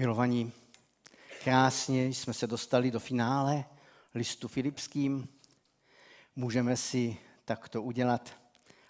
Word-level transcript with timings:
Milovaní, 0.00 0.52
krásně 1.44 2.06
jsme 2.06 2.32
se 2.32 2.46
dostali 2.46 2.90
do 2.90 3.00
finále 3.00 3.64
listu 4.14 4.48
Filipským. 4.48 5.28
Můžeme 6.36 6.76
si 6.76 7.16
takto 7.44 7.82
udělat 7.82 8.30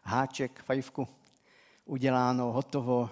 háček, 0.03 0.63
fajfku, 0.63 1.09
uděláno, 1.85 2.53
hotovo, 2.53 3.11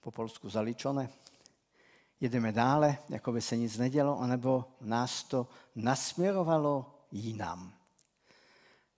po 0.00 0.10
polsku 0.10 0.48
zaličone. 0.48 1.08
Jedeme 2.20 2.52
dále, 2.52 2.98
jako 3.08 3.32
by 3.32 3.40
se 3.40 3.56
nic 3.56 3.78
nedělo, 3.78 4.20
anebo 4.20 4.64
nás 4.80 5.22
to 5.22 5.48
nasměrovalo 5.74 6.98
jinam. 7.10 7.72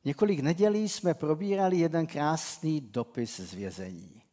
Několik 0.05 0.41
nedělí 0.41 0.89
jsme 0.89 1.15
probírali 1.15 1.77
jeden 1.77 2.07
krásný 2.07 2.81
dopis 2.81 3.41
z 3.41 3.55
vězení. 3.55 4.24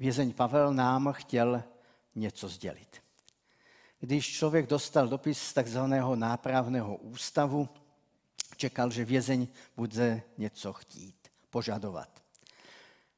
Vězeň 0.00 0.32
Pavel 0.32 0.74
nám 0.74 1.12
chtěl 1.12 1.62
něco 2.14 2.48
sdělit. 2.48 3.02
Když 3.98 4.36
člověk 4.36 4.66
dostal 4.66 5.08
dopis 5.08 5.42
z 5.42 5.52
takzvaného 5.52 6.16
nápravného 6.16 6.96
ústavu, 6.96 7.68
čekal, 8.56 8.90
že 8.90 9.04
vězeň 9.04 9.48
bude 9.76 10.22
něco 10.38 10.72
chtít, 10.72 11.28
požadovat. 11.50 12.22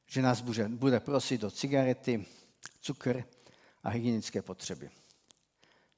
Že 0.07 0.21
nás 0.21 0.41
bude, 0.41 0.69
bude 0.69 0.99
prosit 0.99 1.43
o 1.43 1.51
cigarety, 1.51 2.25
cukr 2.81 3.23
a 3.83 3.89
hygienické 3.89 4.41
potřeby. 4.41 4.89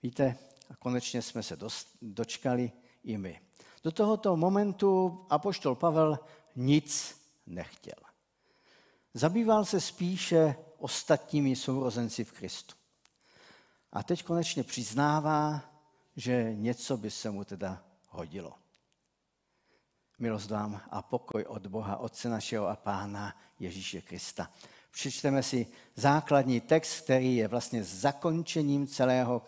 Víte, 0.03 0.37
a 0.69 0.75
konečně 0.75 1.21
jsme 1.21 1.43
se 1.43 1.57
dočkali 2.01 2.71
i 3.03 3.17
my. 3.17 3.41
Do 3.83 3.91
tohoto 3.91 4.37
momentu 4.37 5.25
apoštol 5.29 5.75
Pavel 5.75 6.19
nic 6.55 7.21
nechtěl. 7.45 7.99
Zabýval 9.13 9.65
se 9.65 9.81
spíše 9.81 10.55
ostatními 10.85 11.55
sourozenci 11.55 12.23
v 12.23 12.31
Kristu. 12.31 12.75
A 13.93 14.03
teď 14.03 14.23
konečně 14.23 14.63
přiznává, 14.63 15.61
že 16.15 16.53
něco 16.53 16.97
by 16.97 17.11
se 17.11 17.31
mu 17.31 17.43
teda 17.43 17.83
hodilo. 18.09 18.53
Milost 20.19 20.49
vám 20.49 20.81
a 20.91 21.01
pokoj 21.01 21.43
od 21.43 21.67
Boha, 21.67 21.97
Otce 21.97 22.29
našeho 22.29 22.67
a 22.67 22.75
Pána 22.75 23.37
Ježíše 23.59 24.01
Krista. 24.01 24.51
Přečteme 24.91 25.43
si 25.43 25.67
základní 25.95 26.61
text, 26.61 27.01
který 27.01 27.35
je 27.35 27.47
vlastně 27.47 27.83
zakončením 27.83 28.87
celého 28.87 29.41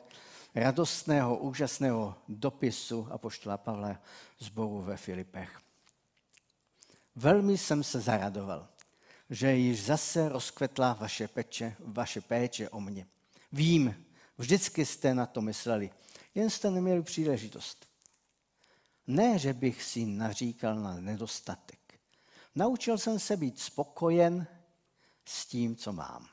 radostného, 0.56 1.38
úžasného 1.38 2.16
dopisu 2.28 3.08
apoštola 3.12 3.58
Pavla 3.58 4.02
z 4.40 4.50
Bohu 4.50 4.82
ve 4.82 4.98
Filipech. 4.98 5.60
Velmi 7.16 7.58
jsem 7.58 7.84
se 7.84 8.00
zaradoval, 8.00 8.68
že 9.30 9.56
již 9.56 9.84
zase 9.84 10.30
rozkvetla 10.30 10.94
vaše, 10.94 11.28
peče, 11.28 11.76
vaše 11.80 12.22
péče 12.22 12.70
o 12.70 12.80
mě. 12.80 13.08
Vím, 13.52 14.06
vždycky 14.38 14.86
jste 14.86 15.14
na 15.14 15.26
to 15.26 15.42
mysleli, 15.42 15.90
jen 16.36 16.50
jste 16.50 16.72
neměli 16.72 17.04
příležitost. 17.04 17.88
Ne, 19.08 19.40
že 19.40 19.54
bych 19.54 19.84
si 19.84 20.06
naříkal 20.06 20.76
na 20.76 21.00
nedostatek. 21.00 22.00
Naučil 22.56 22.98
jsem 22.98 23.20
se 23.20 23.38
být 23.38 23.60
spokojen 23.60 24.48
s 25.26 25.46
tím, 25.46 25.76
co 25.76 25.94
mám. 25.94 26.28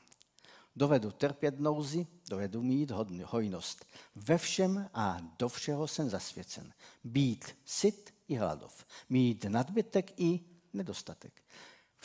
Dovedu 0.75 1.11
trpět 1.11 1.59
nouzi, 1.59 2.07
dovedu 2.29 2.63
mít 2.63 2.91
hojnost. 3.23 3.85
Ve 4.15 4.37
všem 4.37 4.89
a 4.93 5.17
do 5.39 5.49
všeho 5.49 5.87
jsem 5.87 6.09
zasvěcen. 6.09 6.73
Být 7.03 7.57
syt 7.65 8.13
i 8.27 8.35
hladov. 8.35 8.85
Mít 9.09 9.43
nadbytek 9.43 10.19
i 10.19 10.39
nedostatek. 10.73 11.41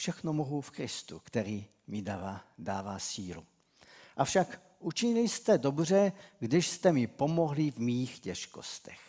Všechno 0.00 0.32
mohu 0.32 0.60
v 0.60 0.70
Kristu, 0.70 1.18
který 1.18 1.66
mi 1.86 2.02
dává, 2.02 2.44
dává 2.58 2.98
sílu. 2.98 3.44
Avšak 4.16 4.60
učinili 4.78 5.28
jste 5.28 5.58
dobře, 5.58 6.12
když 6.38 6.68
jste 6.68 6.92
mi 6.92 7.06
pomohli 7.06 7.70
v 7.70 7.78
mých 7.78 8.20
těžkostech. 8.20 9.00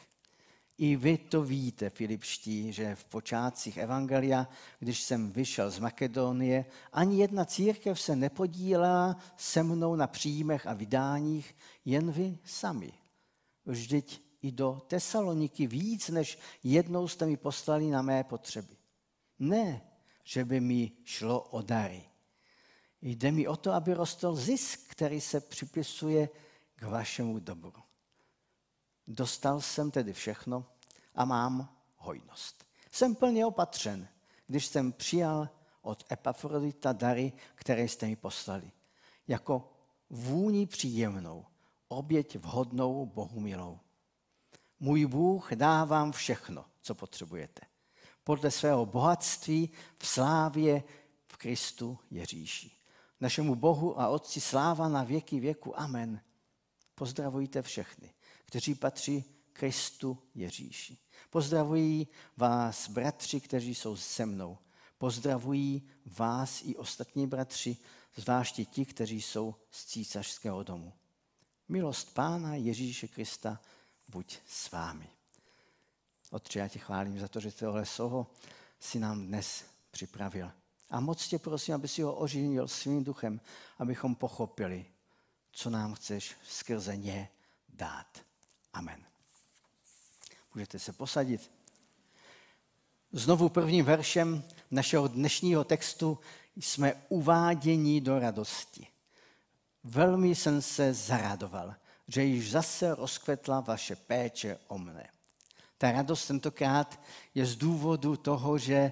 I 0.78 0.96
vy 0.96 1.18
to 1.18 1.44
víte, 1.44 1.90
Filipští, 1.90 2.74
že 2.74 2.96
v 2.96 3.06
počátcích 3.06 3.78
Evangelia, 3.78 4.48
když 4.80 5.02
jsem 5.04 5.32
vyšel 5.32 5.72
z 5.72 5.80
Makedonie, 5.80 6.66
ani 6.94 7.22
jedna 7.22 7.46
církev 7.46 8.02
se 8.02 8.16
nepodílela 8.16 9.18
se 9.38 9.64
mnou 9.64 9.96
na 9.96 10.08
příjmech 10.08 10.68
a 10.68 10.74
vydáních, 10.74 11.56
jen 11.86 12.12
vy 12.12 12.38
sami. 12.46 12.94
Vždyť 13.66 14.22
i 14.42 14.52
do 14.52 14.82
Tesaloniky 14.88 15.68
víc 15.68 16.10
než 16.10 16.40
jednou 16.64 17.08
jste 17.08 17.26
mi 17.26 17.38
poslali 17.38 17.90
na 17.90 18.02
mé 18.02 18.24
potřeby. 18.24 18.76
Ne, 19.40 19.82
že 20.24 20.46
by 20.46 20.60
mi 20.60 20.92
šlo 21.04 21.42
o 21.42 21.62
dary. 21.62 22.04
Jde 23.02 23.32
mi 23.32 23.48
o 23.48 23.56
to, 23.56 23.72
aby 23.72 23.94
rostl 23.94 24.36
zisk, 24.36 24.80
který 24.88 25.22
se 25.22 25.42
připisuje 25.42 26.30
k 26.76 26.84
vašemu 26.84 27.40
dobru. 27.40 27.84
Dostal 29.08 29.62
jsem 29.62 29.92
tedy 29.92 30.14
všechno 30.14 30.66
a 31.16 31.26
mám 31.26 31.78
hojnost. 31.96 32.66
Jsem 32.92 33.16
plně 33.16 33.46
opatřen, 33.46 34.08
když 34.48 34.66
jsem 34.66 34.92
přijal 34.92 35.50
od 35.82 36.12
Epafrodita 36.12 36.94
dary, 36.94 37.34
které 37.56 37.84
jste 37.84 38.08
mi 38.08 38.16
poslali. 38.16 38.72
Jako 39.28 39.74
vůni 40.10 40.68
příjemnou, 40.68 41.46
oběť 41.88 42.36
vhodnou 42.36 43.06
Bohu 43.06 43.40
milou. 43.40 43.80
Můj 44.80 45.06
Bůh 45.06 45.54
dá 45.54 45.86
vám 45.86 46.12
všechno, 46.12 46.66
co 46.82 46.96
potřebujete. 46.96 47.71
Podle 48.24 48.52
svého 48.52 48.86
bohatství 48.86 49.70
v 49.98 50.08
slávě 50.08 50.84
v 51.28 51.38
Kristu 51.38 52.00
Ježíši. 52.12 52.72
Našemu 53.22 53.56
Bohu 53.56 54.00
a 54.00 54.08
Otci 54.08 54.42
sláva 54.42 54.90
na 54.90 55.04
věky 55.04 55.40
věku. 55.40 55.80
Amen. 55.80 56.22
Pozdravujte 56.96 57.62
všechny 57.62 58.14
kteří 58.52 58.76
patří 58.76 59.24
Kristu 59.54 60.18
Ježíši. 60.36 60.98
Pozdravují 61.30 62.08
vás 62.38 62.90
bratři, 62.90 63.42
kteří 63.42 63.76
jsou 63.76 63.98
se 63.98 64.26
mnou. 64.26 64.58
Pozdravují 64.98 65.90
vás 66.06 66.62
i 66.66 66.76
ostatní 66.76 67.28
bratři, 67.28 67.78
zvláště 68.16 68.66
ti, 68.66 68.86
kteří 68.86 69.22
jsou 69.22 69.56
z 69.72 69.86
císařského 69.86 70.64
domu. 70.64 70.94
Milost 71.70 72.14
Pána 72.14 72.56
Ježíše 72.56 73.08
Krista 73.08 73.62
buď 74.08 74.40
s 74.48 74.72
vámi. 74.72 75.10
Otče, 76.32 76.60
já 76.60 76.68
tě 76.68 76.80
chválím 76.80 77.20
za 77.20 77.28
to, 77.28 77.40
že 77.40 77.52
tohle 77.52 77.86
slovo 77.86 78.28
si 78.80 79.00
nám 79.00 79.28
dnes 79.28 79.66
připravil. 79.92 80.52
A 80.90 81.00
moc 81.00 81.28
tě 81.28 81.40
prosím, 81.40 81.76
aby 81.76 81.88
si 81.88 82.02
ho 82.02 82.16
oživil 82.16 82.68
svým 82.68 83.04
duchem, 83.04 83.42
abychom 83.80 84.16
pochopili, 84.16 84.86
co 85.52 85.70
nám 85.70 85.94
chceš 85.94 86.36
skrze 86.48 86.98
ně 86.98 87.30
dát. 87.70 88.08
Amen. 88.74 89.06
Můžete 90.56 90.80
se 90.80 90.94
posadit. 90.94 91.52
Znovu 93.12 93.50
prvním 93.50 93.86
veršem 93.86 94.44
našeho 94.72 95.08
dnešního 95.08 95.64
textu 95.64 96.20
jsme 96.56 96.94
uváděni 97.10 98.02
do 98.02 98.20
radosti. 98.20 98.88
Velmi 99.84 100.36
jsem 100.36 100.62
se 100.62 100.94
zaradoval, 100.94 101.76
že 102.08 102.24
již 102.24 102.52
zase 102.52 102.96
rozkvetla 102.96 103.60
vaše 103.60 103.96
péče 103.96 104.60
o 104.68 104.78
mne. 104.78 105.10
Ta 105.82 105.92
radost 105.92 106.28
tentokrát 106.28 107.00
je 107.36 107.46
z 107.46 107.56
důvodu 107.56 108.16
toho, 108.18 108.58
že 108.58 108.92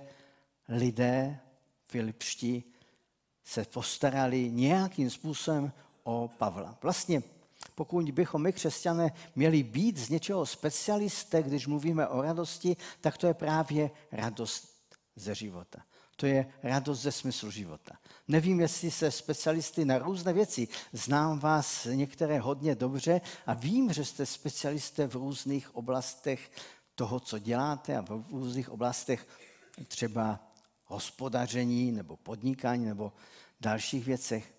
lidé 0.69 1.39
filipští 1.87 2.63
se 3.43 3.65
postarali 3.65 4.49
nějakým 4.51 5.09
způsobem 5.09 5.71
o 6.03 6.29
Pavla. 6.37 6.77
Vlastně 6.81 7.23
pokud 7.75 8.11
bychom 8.11 8.41
my, 8.41 8.53
křesťané, 8.53 9.11
měli 9.35 9.63
být 9.63 9.97
z 9.97 10.09
něčeho 10.09 10.45
specialisté, 10.45 11.43
když 11.43 11.67
mluvíme 11.67 12.07
o 12.07 12.21
radosti, 12.21 12.77
tak 13.01 13.17
to 13.17 13.27
je 13.27 13.33
právě 13.33 13.91
radost 14.11 14.67
ze 15.15 15.35
života. 15.35 15.83
To 16.15 16.25
je 16.25 16.53
radost 16.63 17.01
ze 17.01 17.11
smyslu 17.11 17.51
života. 17.51 17.97
Nevím, 18.27 18.59
jestli 18.59 18.91
se 18.91 19.11
specialisty 19.11 19.85
na 19.85 19.97
různé 19.97 20.33
věci. 20.33 20.67
Znám 20.93 21.39
vás 21.39 21.85
některé 21.85 22.39
hodně 22.39 22.75
dobře 22.75 23.21
a 23.45 23.53
vím, 23.53 23.93
že 23.93 24.05
jste 24.05 24.25
specialisté 24.25 25.07
v 25.07 25.15
různých 25.15 25.75
oblastech 25.75 26.51
toho, 26.99 27.19
co 27.19 27.39
děláte 27.39 27.97
a 27.97 28.01
v 28.01 28.23
různých 28.31 28.69
oblastech 28.69 29.27
třeba 29.87 30.39
hospodaření 30.85 31.91
nebo 31.91 32.17
podnikání 32.17 32.85
nebo 32.85 33.13
dalších 33.61 34.05
věcech. 34.05 34.53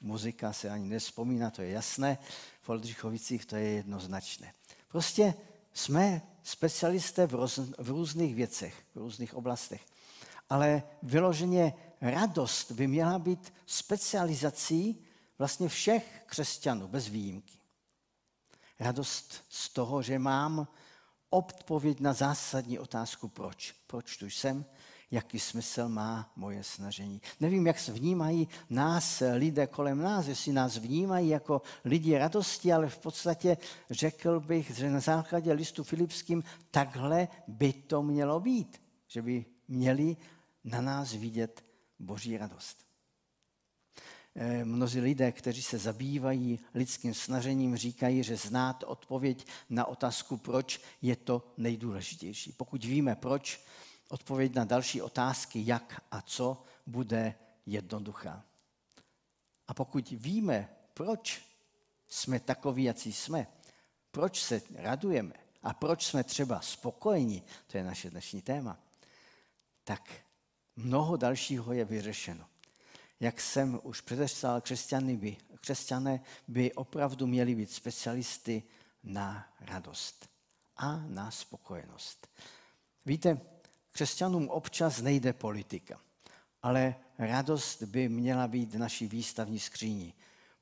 Muzika 0.00 0.52
se 0.52 0.70
ani 0.70 0.88
nespomíná, 0.88 1.50
to 1.50 1.62
je 1.62 1.70
jasné. 1.70 2.18
V 2.60 2.68
Oldřichovicích 2.68 3.46
to 3.46 3.56
je 3.56 3.68
jednoznačné. 3.68 4.54
Prostě 4.88 5.34
jsme 5.72 6.22
specialisté 6.42 7.26
v, 7.26 7.34
roz, 7.34 7.58
v 7.78 7.88
různých 7.88 8.34
věcech, 8.34 8.74
v 8.94 8.98
různých 8.98 9.34
oblastech. 9.34 9.84
Ale 10.48 10.82
vyloženě 11.02 11.74
radost 12.00 12.72
by 12.72 12.86
měla 12.86 13.18
být 13.18 13.52
specializací 13.66 15.04
vlastně 15.38 15.68
všech 15.68 16.22
křesťanů, 16.26 16.88
bez 16.88 17.08
výjimky. 17.08 17.58
Radost 18.80 19.44
z 19.48 19.68
toho, 19.68 20.02
že 20.02 20.18
mám 20.18 20.68
odpověď 21.32 22.00
na 22.00 22.12
zásadní 22.12 22.78
otázku 22.78 23.28
proč. 23.28 23.74
Proč 23.86 24.16
tu 24.16 24.26
jsem, 24.26 24.64
jaký 25.10 25.38
smysl 25.38 25.88
má 25.88 26.32
moje 26.36 26.64
snažení. 26.64 27.20
Nevím, 27.40 27.66
jak 27.66 27.78
se 27.78 27.92
vnímají 27.92 28.48
nás 28.70 29.22
lidé 29.34 29.66
kolem 29.66 30.02
nás, 30.02 30.26
jestli 30.26 30.52
nás 30.52 30.76
vnímají 30.76 31.28
jako 31.28 31.62
lidi 31.84 32.18
radosti, 32.18 32.72
ale 32.72 32.88
v 32.88 32.98
podstatě 32.98 33.56
řekl 33.90 34.40
bych, 34.40 34.70
že 34.70 34.90
na 34.90 35.00
základě 35.00 35.52
listu 35.52 35.84
Filipským 35.84 36.44
takhle 36.70 37.28
by 37.48 37.72
to 37.72 38.02
mělo 38.02 38.40
být, 38.40 38.82
že 39.06 39.22
by 39.22 39.44
měli 39.68 40.16
na 40.64 40.80
nás 40.80 41.12
vidět 41.12 41.64
boží 41.98 42.36
radost. 42.36 42.91
Eh, 44.34 44.64
mnozí 44.64 45.00
lidé, 45.00 45.32
kteří 45.32 45.62
se 45.62 45.78
zabývají 45.78 46.60
lidským 46.74 47.14
snažením, 47.14 47.76
říkají, 47.76 48.22
že 48.22 48.36
znát 48.36 48.84
odpověď 48.86 49.46
na 49.70 49.84
otázku, 49.84 50.36
proč 50.36 50.80
je 51.02 51.16
to 51.16 51.52
nejdůležitější. 51.56 52.52
Pokud 52.52 52.84
víme 52.84 53.16
proč, 53.16 53.60
odpověď 54.08 54.54
na 54.54 54.64
další 54.64 55.02
otázky, 55.02 55.62
jak 55.66 56.02
a 56.10 56.22
co, 56.22 56.62
bude 56.86 57.34
jednoduchá. 57.66 58.44
A 59.68 59.74
pokud 59.74 60.10
víme, 60.10 60.68
proč 60.94 61.42
jsme 62.08 62.40
takoví, 62.40 62.84
jaký 62.84 63.12
jsme, 63.12 63.46
proč 64.10 64.42
se 64.42 64.62
radujeme 64.74 65.34
a 65.62 65.74
proč 65.74 66.06
jsme 66.06 66.24
třeba 66.24 66.60
spokojeni, 66.60 67.42
to 67.66 67.76
je 67.76 67.84
naše 67.84 68.10
dnešní 68.10 68.42
téma, 68.42 68.78
tak 69.84 70.12
mnoho 70.76 71.16
dalšího 71.16 71.72
je 71.72 71.84
vyřešeno 71.84 72.51
jak 73.22 73.40
jsem 73.40 73.80
už 73.82 74.00
předeslal, 74.00 74.60
křesťany 74.60 75.16
by, 75.16 75.36
křesťané 75.60 76.20
by 76.48 76.72
opravdu 76.72 77.26
měli 77.26 77.54
být 77.54 77.70
specialisty 77.70 78.62
na 79.04 79.46
radost 79.60 80.28
a 80.76 80.96
na 80.96 81.30
spokojenost. 81.30 82.28
Víte, 83.06 83.40
křesťanům 83.90 84.48
občas 84.48 85.00
nejde 85.00 85.32
politika, 85.32 86.00
ale 86.62 86.94
radost 87.18 87.82
by 87.82 88.08
měla 88.08 88.48
být 88.48 88.74
naší 88.74 89.06
výstavní 89.06 89.58
skříní. 89.58 90.14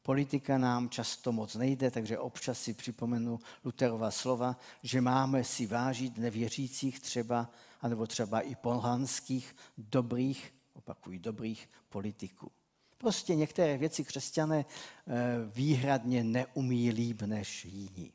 Politika 0.02 0.58
nám 0.58 0.88
často 0.88 1.32
moc 1.32 1.54
nejde, 1.54 1.90
takže 1.90 2.18
občas 2.18 2.60
si 2.60 2.74
připomenu 2.74 3.40
Luterova 3.64 4.10
slova, 4.10 4.56
že 4.82 5.00
máme 5.00 5.44
si 5.44 5.66
vážit 5.66 6.18
nevěřících 6.18 7.00
třeba, 7.00 7.50
anebo 7.80 8.06
třeba 8.06 8.40
i 8.40 8.54
polhanských 8.54 9.56
dobrých 9.78 10.59
opakují, 10.80 11.18
dobrých 11.18 11.68
politiků. 11.88 12.50
Prostě 12.98 13.34
některé 13.34 13.78
věci 13.78 14.04
křesťané 14.04 14.64
eh, 14.64 15.14
výhradně 15.54 16.24
neumí 16.24 16.90
líp 16.90 17.22
než 17.22 17.64
jiní. 17.64 18.12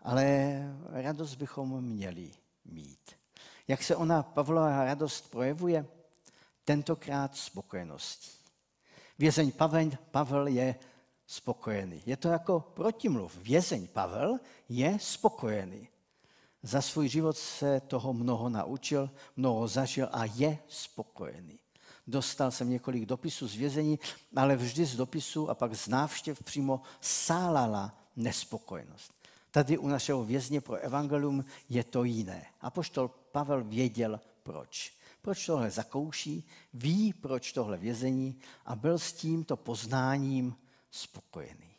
Ale 0.00 0.24
radost 0.90 1.34
bychom 1.34 1.84
měli 1.84 2.30
mít. 2.64 3.10
Jak 3.68 3.82
se 3.82 3.96
ona 3.96 4.22
Pavlova 4.22 4.84
radost 4.84 5.30
projevuje? 5.30 5.86
Tentokrát 6.64 7.36
spokojeností. 7.36 8.30
Vězeň 9.18 9.52
Pavel, 9.52 9.90
Pavel 10.10 10.46
je 10.46 10.74
spokojený. 11.26 12.02
Je 12.06 12.16
to 12.16 12.28
jako 12.28 12.60
protimluv. 12.60 13.36
Vězeň 13.36 13.88
Pavel 13.88 14.38
je 14.68 14.98
spokojený. 15.00 15.88
Za 16.64 16.82
svůj 16.82 17.08
život 17.08 17.36
se 17.36 17.80
toho 17.80 18.12
mnoho 18.12 18.48
naučil, 18.48 19.10
mnoho 19.36 19.68
zažil 19.68 20.08
a 20.12 20.24
je 20.24 20.58
spokojený. 20.68 21.58
Dostal 22.06 22.50
jsem 22.50 22.70
několik 22.70 23.06
dopisů 23.06 23.48
z 23.48 23.54
vězení, 23.54 23.98
ale 24.36 24.56
vždy 24.56 24.84
z 24.84 24.96
dopisů 24.96 25.50
a 25.50 25.54
pak 25.54 25.74
z 25.74 25.88
návštěv 25.88 26.42
přímo 26.42 26.80
sálala 27.00 27.98
nespokojenost. 28.16 29.12
Tady 29.50 29.78
u 29.78 29.88
našeho 29.88 30.24
vězně 30.24 30.60
pro 30.60 30.76
evangelium 30.76 31.44
je 31.68 31.84
to 31.84 32.04
jiné. 32.04 32.46
A 32.60 32.70
poštol 32.70 33.08
Pavel 33.08 33.64
věděl 33.64 34.20
proč. 34.42 34.94
Proč 35.22 35.46
tohle 35.46 35.70
zakouší, 35.70 36.48
ví, 36.74 37.12
proč 37.12 37.52
tohle 37.52 37.76
vězení 37.76 38.38
a 38.66 38.76
byl 38.76 38.98
s 38.98 39.12
tímto 39.12 39.56
poznáním 39.56 40.56
spokojený. 40.90 41.70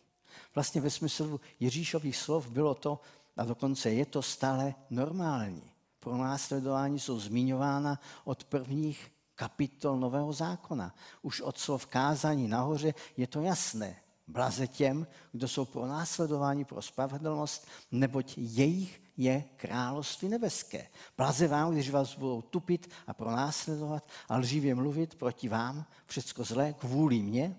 Vlastně 0.56 0.82
ve 0.82 0.90
smyslu 0.90 1.40
Ježíšových 1.60 2.18
slov 2.18 2.50
bylo 2.50 2.76
to, 2.76 3.00
a 3.38 3.44
dokonce 3.44 3.90
je 3.92 4.06
to 4.06 4.22
stále 4.22 4.76
normální. 4.90 5.72
Pro 6.00 6.18
následování 6.18 7.00
jsou 7.00 7.20
zmiňována 7.20 8.00
od 8.24 8.44
prvních 8.44 9.12
kapitol 9.36 10.00
Nového 10.00 10.34
zákona. 10.34 10.96
Už 11.22 11.42
od 11.42 11.58
slov 11.58 11.86
kázání 11.86 12.48
nahoře 12.48 12.94
je 13.18 13.28
to 13.28 13.42
jasné. 13.42 13.96
Blaze 14.28 14.68
těm, 14.68 15.08
kdo 15.32 15.48
jsou 15.48 15.66
pro 15.66 15.86
následování 15.86 16.66
pro 16.66 16.82
spravedlnost, 16.82 17.68
neboť 17.92 18.34
jejich 18.38 19.02
je 19.18 19.44
království 19.56 20.30
nebeské. 20.30 20.88
Blaze 21.18 21.48
vám, 21.48 21.72
když 21.72 21.90
vás 21.90 22.16
budou 22.16 22.42
tupit 22.42 22.90
a 23.08 23.14
pronásledovat 23.14 24.10
a 24.30 24.38
lživě 24.38 24.76
mluvit 24.76 25.16
proti 25.16 25.50
vám, 25.50 25.86
všecko 26.06 26.44
zlé, 26.44 26.74
kvůli 26.74 27.22
mně, 27.22 27.56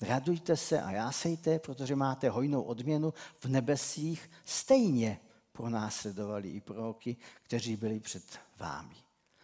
Radujte 0.00 0.56
se 0.56 0.82
a 0.82 0.90
jásejte, 0.90 1.58
protože 1.58 1.96
máte 1.96 2.30
hojnou 2.30 2.62
odměnu 2.62 3.14
v 3.38 3.46
nebesích. 3.46 4.30
Stejně 4.44 5.20
pronásledovali 5.52 6.48
i 6.48 6.60
proroky, 6.60 7.16
kteří 7.42 7.76
byli 7.76 8.00
před 8.00 8.38
vámi. 8.56 8.96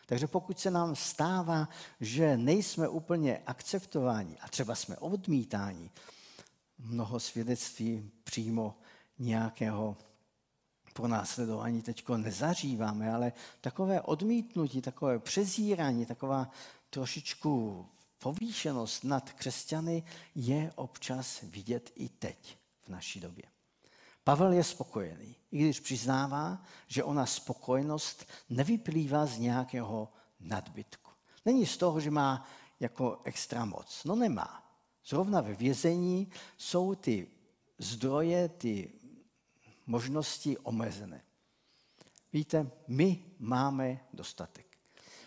Takže 0.06 0.26
pokud 0.26 0.58
se 0.58 0.70
nám 0.70 0.96
stává, 0.96 1.68
že 2.00 2.36
nejsme 2.36 2.88
úplně 2.88 3.42
akceptováni 3.46 4.38
a 4.38 4.48
třeba 4.48 4.74
jsme 4.74 4.96
odmítáni, 4.96 5.90
mnoho 6.78 7.20
svědectví 7.20 8.10
přímo 8.24 8.78
nějakého 9.18 9.96
pronásledování 10.92 11.82
teď 11.82 12.08
nezažíváme, 12.08 13.14
ale 13.14 13.32
takové 13.60 14.00
odmítnutí, 14.00 14.82
takové 14.82 15.18
přezírání, 15.18 16.06
taková 16.06 16.50
trošičku 16.90 17.86
povýšenost 18.18 19.04
nad 19.04 19.32
křesťany 19.32 20.02
je 20.34 20.72
občas 20.74 21.40
vidět 21.42 21.92
i 21.94 22.08
teď 22.08 22.58
v 22.82 22.88
naší 22.88 23.20
době. 23.20 23.44
Pavel 24.24 24.52
je 24.52 24.64
spokojený, 24.64 25.36
i 25.52 25.58
když 25.58 25.80
přiznává, 25.80 26.62
že 26.86 27.04
ona 27.04 27.26
spokojenost 27.26 28.26
nevyplývá 28.50 29.26
z 29.26 29.38
nějakého 29.38 30.12
nadbytku. 30.40 31.10
Není 31.44 31.66
z 31.66 31.76
toho, 31.76 32.00
že 32.00 32.10
má 32.10 32.48
jako 32.80 33.20
extra 33.24 33.64
moc. 33.64 34.04
No 34.04 34.16
nemá. 34.16 34.62
Zrovna 35.06 35.40
ve 35.40 35.54
vězení 35.54 36.30
jsou 36.58 36.94
ty 36.94 37.28
zdroje, 37.78 38.48
ty 38.48 38.92
možnosti 39.86 40.58
omezené. 40.58 41.22
Víte, 42.32 42.70
my 42.88 43.24
máme 43.38 44.00
dostatek. 44.12 44.65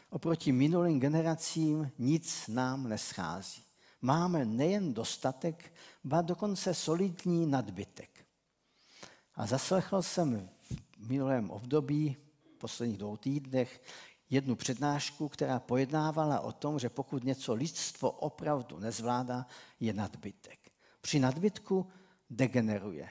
Oproti 0.10 0.52
minulým 0.52 1.00
generacím 1.00 1.92
nic 1.98 2.48
nám 2.48 2.90
neschází. 2.90 3.64
Máme 4.02 4.46
nejen 4.46 4.94
dostatek, 4.94 5.74
ba 6.04 6.22
dokonce 6.22 6.74
solidní 6.74 7.46
nadbytek. 7.46 8.26
A 9.36 9.46
zaslechl 9.46 10.02
jsem 10.02 10.50
v 11.00 11.10
minulém 11.10 11.50
období, 11.50 12.18
v 12.56 12.58
posledních 12.58 12.98
dvou 12.98 13.18
týdnech, 13.18 13.82
jednu 14.30 14.56
přednášku, 14.56 15.30
která 15.30 15.60
pojednávala 15.60 16.40
o 16.40 16.52
tom, 16.52 16.80
že 16.80 16.90
pokud 16.90 17.24
něco 17.24 17.54
lidstvo 17.54 18.12
opravdu 18.12 18.80
nezvládá, 18.80 19.46
je 19.80 19.94
nadbytek. 19.94 20.60
Při 21.02 21.20
nadbytku 21.20 21.88
degeneruje. 22.30 23.10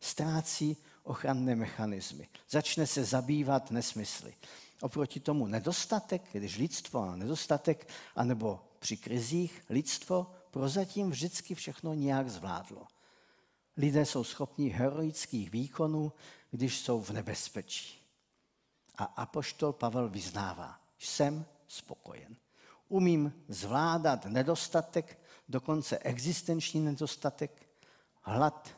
Ztrácí 0.00 0.76
ochranné 1.02 1.56
mechanismy. 1.56 2.28
Začne 2.50 2.86
se 2.86 3.04
zabývat 3.04 3.70
nesmysly. 3.70 4.34
Oproti 4.82 5.20
tomu 5.20 5.46
nedostatek, 5.46 6.22
když 6.32 6.58
lidstvo 6.58 7.02
a 7.02 7.16
nedostatek, 7.16 7.88
anebo 8.16 8.60
při 8.78 8.96
krizích 8.96 9.64
lidstvo 9.68 10.30
prozatím 10.50 11.10
vždycky 11.10 11.54
všechno 11.54 11.94
nějak 11.94 12.30
zvládlo. 12.30 12.86
Lidé 13.76 14.06
jsou 14.06 14.24
schopni 14.24 14.68
heroických 14.68 15.50
výkonů, 15.50 16.12
když 16.50 16.80
jsou 16.80 17.00
v 17.00 17.10
nebezpečí. 17.10 18.02
A 18.98 19.04
apoštol 19.04 19.72
Pavel 19.72 20.08
vyznává, 20.08 20.80
jsem 20.98 21.46
spokojen. 21.68 22.36
Umím 22.88 23.32
zvládat 23.48 24.24
nedostatek, 24.24 25.18
dokonce 25.48 25.98
existenční 25.98 26.80
nedostatek, 26.80 27.68
hlad, 28.22 28.76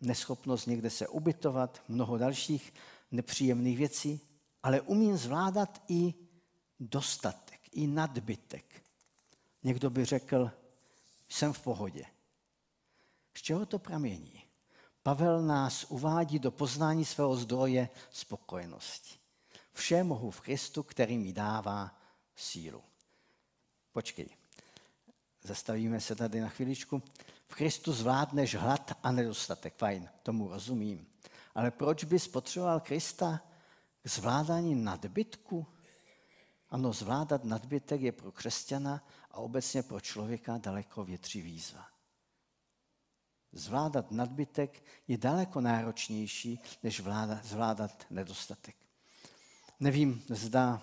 neschopnost 0.00 0.66
někde 0.66 0.90
se 0.90 1.08
ubytovat, 1.08 1.82
mnoho 1.88 2.18
dalších 2.18 2.72
nepříjemných 3.12 3.78
věcí, 3.78 4.20
ale 4.62 4.80
umím 4.80 5.16
zvládat 5.16 5.82
i 5.88 6.14
dostatek, 6.80 7.60
i 7.72 7.86
nadbytek. 7.86 8.82
Někdo 9.62 9.90
by 9.90 10.04
řekl, 10.04 10.50
jsem 11.28 11.52
v 11.52 11.60
pohodě. 11.60 12.04
Z 13.34 13.42
čeho 13.42 13.66
to 13.66 13.78
pramění? 13.78 14.42
Pavel 15.02 15.42
nás 15.42 15.86
uvádí 15.88 16.38
do 16.38 16.50
poznání 16.50 17.04
svého 17.04 17.36
zdroje 17.36 17.88
spokojenosti. 18.10 19.18
Vše 19.72 20.04
mohu 20.04 20.30
v 20.30 20.40
Kristu, 20.40 20.82
který 20.82 21.18
mi 21.18 21.32
dává 21.32 21.98
sílu. 22.36 22.82
Počkej, 23.92 24.28
zastavíme 25.42 26.00
se 26.00 26.14
tady 26.14 26.40
na 26.40 26.48
chviličku. 26.48 27.02
V 27.48 27.54
Kristu 27.54 27.92
zvládneš 27.92 28.54
hlad 28.54 28.92
a 29.02 29.12
nedostatek. 29.12 29.74
Fajn, 29.76 30.08
tomu 30.22 30.48
rozumím. 30.48 31.11
Ale 31.54 31.70
proč 31.70 32.04
bys 32.04 32.28
potřeboval 32.28 32.80
Krista, 32.80 33.40
k 34.02 34.08
zvládání 34.08 34.74
nadbytku? 34.74 35.66
Ano, 36.70 36.92
zvládat 36.92 37.44
nadbytek 37.44 38.00
je 38.00 38.12
pro 38.12 38.32
křesťana 38.32 39.04
a 39.30 39.36
obecně 39.36 39.82
pro 39.82 40.00
člověka 40.00 40.58
daleko 40.58 41.04
větší 41.04 41.42
výzva. 41.42 41.86
Zvládat 43.52 44.10
nadbytek 44.10 44.84
je 45.08 45.18
daleko 45.18 45.60
náročnější, 45.60 46.60
než 46.82 47.00
vládat, 47.00 47.44
zvládat 47.44 48.06
nedostatek. 48.10 48.76
Nevím, 49.80 50.22
zda 50.28 50.82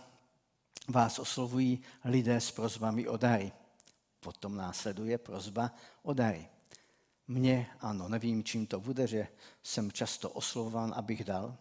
vás 0.87 1.19
oslovují 1.19 1.81
lidé 2.03 2.41
s 2.41 2.51
prozbami 2.51 3.07
o 3.07 3.17
dary. 3.17 3.51
Potom 4.19 4.55
následuje 4.55 5.17
prozba 5.17 5.71
o 6.03 6.13
dary. 6.13 6.49
Mně 7.31 7.67
ano, 7.79 8.09
nevím, 8.09 8.43
čím 8.43 8.67
to 8.67 8.79
bude, 8.79 9.07
že 9.07 9.27
jsem 9.63 9.91
často 9.91 10.29
oslovován, 10.29 10.93
abych 10.95 11.23
dal. 11.23 11.57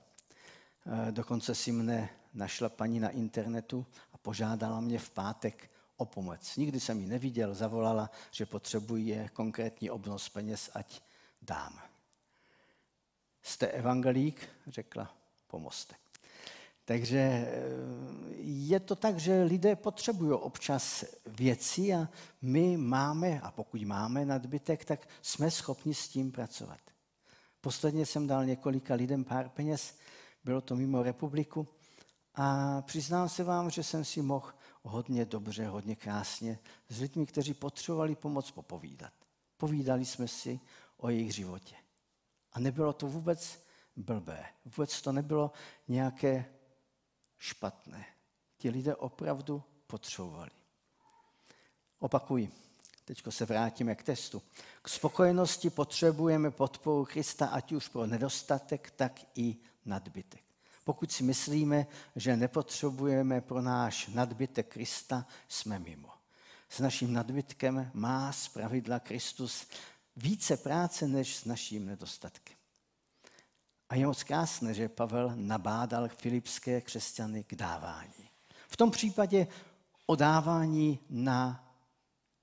E, 1.08 1.12
dokonce 1.12 1.54
si 1.54 1.72
mne 1.72 2.08
našla 2.34 2.68
paní 2.68 3.00
na 3.00 3.10
internetu 3.10 3.86
a 4.12 4.18
požádala 4.18 4.80
mě 4.80 4.98
v 4.98 5.10
pátek 5.10 5.70
o 5.96 6.04
pomoc. 6.04 6.56
Nikdy 6.56 6.80
jsem 6.80 7.00
ji 7.00 7.06
neviděl, 7.06 7.54
zavolala, 7.54 8.10
že 8.30 8.46
potřebuje 8.46 9.28
konkrétní 9.28 9.90
obnos 9.90 10.28
peněz, 10.28 10.70
ať 10.74 11.00
dám. 11.42 11.80
Jste 13.42 13.66
evangelík? 13.66 14.48
Řekla, 14.66 15.14
pomozte. 15.46 15.94
Takže 16.88 17.18
eh, 17.18 17.48
je 18.40 18.80
to 18.80 18.96
tak, 18.96 19.18
že 19.18 19.42
lidé 19.42 19.76
potřebují 19.76 20.32
občas 20.32 21.04
věci 21.26 21.94
a 21.94 22.08
my 22.42 22.76
máme, 22.76 23.40
a 23.40 23.50
pokud 23.50 23.82
máme 23.82 24.24
nadbytek, 24.24 24.84
tak 24.84 25.08
jsme 25.22 25.50
schopni 25.50 25.94
s 25.94 26.08
tím 26.08 26.32
pracovat. 26.32 26.80
Posledně 27.60 28.06
jsem 28.06 28.26
dal 28.26 28.44
několika 28.44 28.94
lidem 28.94 29.24
pár 29.24 29.48
peněz, 29.48 29.94
bylo 30.44 30.60
to 30.60 30.76
mimo 30.76 31.02
republiku 31.02 31.68
a 32.34 32.82
přiznám 32.82 33.28
se 33.28 33.44
vám, 33.44 33.70
že 33.70 33.82
jsem 33.82 34.04
si 34.04 34.22
mohl 34.22 34.52
hodně 34.82 35.24
dobře, 35.24 35.66
hodně 35.66 35.96
krásně 35.96 36.58
s 36.88 37.00
lidmi, 37.00 37.26
kteří 37.26 37.54
potřebovali 37.54 38.14
pomoc 38.14 38.50
popovídat. 38.50 39.12
Povídali 39.56 40.04
jsme 40.04 40.28
si 40.28 40.60
o 40.96 41.08
jejich 41.08 41.34
životě. 41.34 41.74
A 42.52 42.60
nebylo 42.60 42.92
to 42.92 43.06
vůbec 43.06 43.64
blbé. 43.96 44.44
Vůbec 44.64 45.02
to 45.02 45.12
nebylo 45.12 45.52
nějaké 45.88 46.57
špatné. 47.38 48.06
Ti 48.56 48.70
lidé 48.70 48.96
opravdu 48.96 49.62
potřebovali. 49.86 50.50
Opakuji, 51.98 52.52
teď 53.04 53.22
se 53.30 53.44
vrátíme 53.44 53.94
k 53.94 54.02
testu. 54.02 54.42
K 54.82 54.88
spokojenosti 54.88 55.70
potřebujeme 55.70 56.50
podporu 56.50 57.04
Krista, 57.04 57.46
ať 57.46 57.72
už 57.72 57.88
pro 57.88 58.06
nedostatek, 58.06 58.90
tak 58.90 59.20
i 59.34 59.56
nadbytek. 59.84 60.42
Pokud 60.84 61.12
si 61.12 61.22
myslíme, 61.22 61.86
že 62.16 62.36
nepotřebujeme 62.36 63.40
pro 63.40 63.62
náš 63.62 64.06
nadbytek 64.06 64.72
Krista, 64.72 65.26
jsme 65.48 65.78
mimo. 65.78 66.08
S 66.68 66.80
naším 66.80 67.12
nadbytkem 67.12 67.90
má 67.94 68.32
z 68.32 68.48
pravidla 68.48 69.00
Kristus 69.00 69.66
více 70.16 70.56
práce 70.56 71.08
než 71.08 71.36
s 71.36 71.44
naším 71.44 71.86
nedostatkem. 71.86 72.57
A 73.88 73.94
je 73.94 74.06
moc 74.06 74.22
krásné, 74.22 74.74
že 74.74 74.88
Pavel 74.88 75.32
nabádal 75.34 76.08
filipské 76.08 76.80
křesťany 76.80 77.44
k 77.44 77.54
dávání. 77.54 78.30
V 78.68 78.76
tom 78.76 78.90
případě 78.90 79.46
o 80.06 80.16
dávání 80.16 80.98
na 81.10 81.64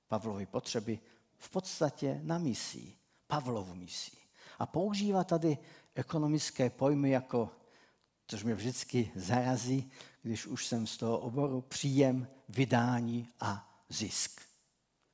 Pavlovy 0.07 0.45
potřeby, 0.45 0.99
v 1.37 1.49
podstatě 1.49 2.19
na 2.23 2.37
misí, 2.37 2.97
Pavlovu 3.27 3.75
misí. 3.75 4.17
A 4.59 4.65
používá 4.65 5.23
tady 5.23 5.57
ekonomické 5.95 6.69
pojmy 6.69 7.09
jako, 7.09 7.49
což 8.27 8.43
mě 8.43 8.55
vždycky 8.55 9.11
zarazí, 9.15 9.91
když 10.21 10.47
už 10.47 10.67
jsem 10.67 10.87
z 10.87 10.97
toho 10.97 11.19
oboru, 11.19 11.61
příjem, 11.61 12.27
vydání 12.49 13.29
a 13.39 13.79
zisk. 13.89 14.41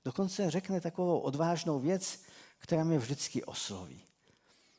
Dokonce 0.05 0.51
řekne 0.51 0.81
takovou 0.81 1.19
odvážnou 1.19 1.79
věc, 1.79 2.19
která 2.57 2.83
mě 2.83 2.97
vždycky 2.97 3.43
osloví. 3.43 4.03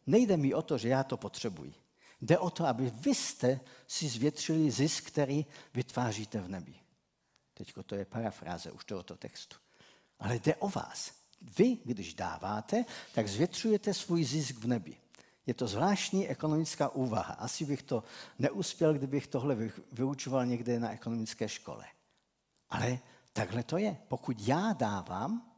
Nejde 0.06 0.36
mi 0.36 0.54
o 0.54 0.62
to, 0.62 0.78
že 0.78 0.88
já 0.88 1.04
to 1.04 1.16
potřebuji. 1.16 1.74
Jde 2.20 2.38
o 2.38 2.50
to, 2.50 2.66
aby 2.66 2.90
vy 2.94 3.14
jste 3.14 3.60
si 3.86 4.08
zvětšili 4.08 4.70
zisk, 4.70 5.06
který 5.06 5.46
vytváříte 5.74 6.40
v 6.40 6.48
nebi. 6.48 6.74
Teď 7.54 7.72
to 7.86 7.94
je 7.94 8.04
parafráze 8.04 8.70
už 8.70 8.84
tohoto 8.84 9.16
textu. 9.16 9.56
Ale 10.18 10.38
jde 10.38 10.54
o 10.54 10.68
vás. 10.68 11.12
Vy, 11.58 11.78
když 11.84 12.14
dáváte, 12.14 12.84
tak 13.14 13.28
zvětšujete 13.28 13.94
svůj 13.94 14.24
zisk 14.24 14.56
v 14.56 14.66
nebi. 14.66 14.96
Je 15.46 15.54
to 15.54 15.68
zvláštní 15.68 16.28
ekonomická 16.28 16.88
úvaha. 16.88 17.34
Asi 17.34 17.64
bych 17.64 17.82
to 17.82 18.04
neuspěl, 18.38 18.94
kdybych 18.94 19.26
tohle 19.26 19.70
vyučoval 19.92 20.46
někde 20.46 20.80
na 20.80 20.90
ekonomické 20.90 21.48
škole. 21.48 21.84
Ale 22.68 22.98
takhle 23.32 23.62
to 23.62 23.76
je. 23.76 23.96
Pokud 24.08 24.40
já 24.40 24.72
dávám, 24.72 25.52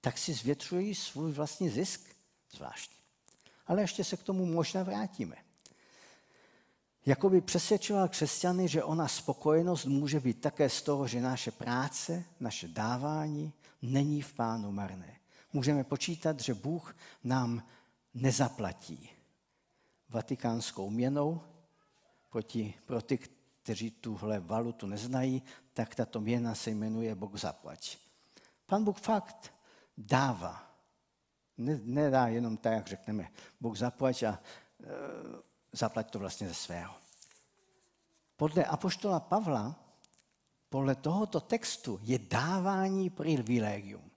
tak 0.00 0.18
si 0.18 0.34
zvětšuji 0.34 0.94
svůj 0.94 1.32
vlastní 1.32 1.70
zisk. 1.70 2.16
Zvláštní 2.50 2.98
ale 3.68 3.80
ještě 3.80 4.04
se 4.04 4.16
k 4.16 4.22
tomu 4.22 4.46
možná 4.46 4.82
vrátíme. 4.82 5.36
Jakoby 7.06 7.40
přesvědčoval 7.40 8.08
křesťany, 8.08 8.68
že 8.68 8.84
ona 8.84 9.08
spokojenost 9.08 9.84
může 9.84 10.20
být 10.20 10.40
také 10.40 10.68
z 10.68 10.82
toho, 10.82 11.06
že 11.06 11.20
naše 11.20 11.50
práce, 11.50 12.24
naše 12.40 12.68
dávání 12.68 13.52
není 13.82 14.22
v 14.22 14.32
pánu 14.32 14.72
marné. 14.72 15.16
Můžeme 15.52 15.84
počítat, 15.84 16.40
že 16.40 16.54
Bůh 16.54 16.96
nám 17.24 17.62
nezaplatí 18.14 19.10
vatikánskou 20.08 20.90
měnou 20.90 21.40
proti, 22.30 22.74
pro 22.86 23.02
ty, 23.02 23.18
kteří 23.62 23.90
tuhle 23.90 24.40
valutu 24.40 24.86
neznají, 24.86 25.42
tak 25.72 25.94
tato 25.94 26.20
měna 26.20 26.54
se 26.54 26.70
jmenuje 26.70 27.14
Bůh 27.14 27.40
zaplať. 27.40 27.98
Pan 28.66 28.84
Bůh 28.84 28.98
fakt 28.98 29.54
dává 29.98 30.67
ne, 31.58 31.80
nedá 31.84 32.26
jenom 32.26 32.56
tak, 32.56 32.72
jak 32.72 32.86
řekneme, 32.86 33.30
Bůh 33.60 33.78
zaplať 33.78 34.22
a 34.22 34.32
e, 34.32 34.38
zaplať 35.72 36.10
to 36.10 36.18
vlastně 36.18 36.48
ze 36.48 36.54
svého. 36.54 36.94
Podle 38.36 38.64
apoštola 38.64 39.20
Pavla, 39.20 39.84
podle 40.68 40.94
tohoto 40.94 41.40
textu 41.40 42.00
je 42.02 42.18
dávání 42.18 43.10
privilegium. 43.10 44.10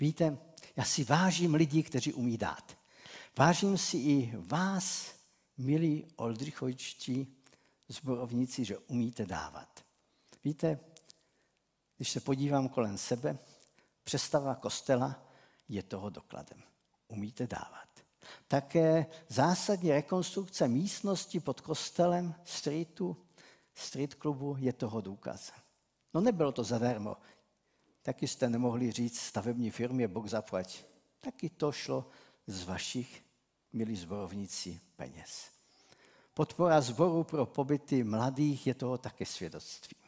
Víte, 0.00 0.38
já 0.76 0.84
si 0.84 1.04
vážím 1.04 1.54
lidí, 1.54 1.82
kteří 1.82 2.12
umí 2.12 2.38
dát. 2.38 2.76
Vážím 3.38 3.78
si 3.78 3.96
i 3.96 4.32
vás, 4.36 5.14
milí 5.58 6.06
oldřichovičtí 6.16 7.36
zborovníci, 7.88 8.64
že 8.64 8.78
umíte 8.78 9.26
dávat. 9.26 9.84
Víte, 10.44 10.80
když 11.96 12.10
se 12.10 12.20
podívám 12.20 12.68
kolem 12.68 12.98
sebe, 12.98 13.38
přestava 14.04 14.54
kostela 14.54 15.22
je 15.68 15.82
toho 15.82 16.10
dokladem 16.10 16.73
umíte 17.16 17.46
dávat. 17.46 17.88
Také 18.48 19.06
zásadní 19.28 19.90
rekonstrukce 19.90 20.68
místnosti 20.68 21.40
pod 21.40 21.60
kostelem 21.60 22.34
streetu, 22.44 23.16
street 23.74 24.14
klubu 24.14 24.56
je 24.58 24.72
toho 24.72 25.00
důkaz. 25.00 25.52
No 26.14 26.20
nebylo 26.20 26.52
to 26.52 26.64
zadarmo. 26.64 27.16
Taky 28.02 28.28
jste 28.28 28.48
nemohli 28.48 28.92
říct 28.92 29.20
stavební 29.20 29.70
firmě 29.70 30.08
Bůh 30.08 30.28
zaplať. 30.28 30.84
Taky 31.20 31.50
to 31.50 31.72
šlo 31.72 32.08
z 32.46 32.64
vašich, 32.64 33.24
milí 33.72 33.96
zborovníci, 33.96 34.80
peněz. 34.96 35.50
Podpora 36.34 36.80
zboru 36.80 37.24
pro 37.24 37.46
pobyty 37.46 38.04
mladých 38.04 38.66
je 38.66 38.74
toho 38.74 38.98
také 38.98 39.26
svědectvím. 39.26 40.04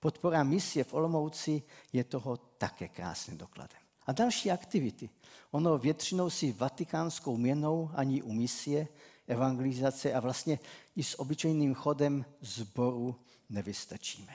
Podpora 0.00 0.42
misie 0.44 0.84
v 0.84 0.94
Olomouci 0.94 1.62
je 1.92 2.04
toho 2.04 2.36
také 2.36 2.88
krásným 2.88 3.38
dokladem. 3.38 3.79
A 4.10 4.12
další 4.12 4.50
aktivity. 4.50 5.10
Ono 5.50 5.78
většinou 5.78 6.30
si 6.30 6.52
vatikánskou 6.52 7.36
měnou 7.36 7.90
ani 7.94 8.22
u 8.22 8.32
misie, 8.32 8.88
evangelizace 9.26 10.12
a 10.12 10.20
vlastně 10.20 10.58
i 10.96 11.02
s 11.02 11.20
obyčejným 11.20 11.74
chodem 11.74 12.24
zboru 12.40 13.16
nevystačíme. 13.48 14.32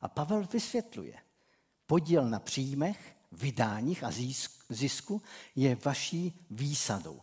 A 0.00 0.08
Pavel 0.08 0.46
vysvětluje, 0.52 1.14
podíl 1.86 2.28
na 2.28 2.38
příjmech, 2.38 3.16
vydáních 3.32 4.04
a 4.04 4.10
zisku 4.68 5.22
je 5.56 5.78
vaší 5.84 6.46
výsadou. 6.50 7.20